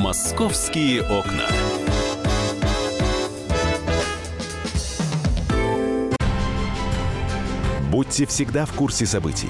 Московские 0.02 1.02
окна. 1.02 1.48
Будьте 7.92 8.26
всегда 8.26 8.66
в 8.66 8.74
курсе 8.74 9.06
событий. 9.06 9.50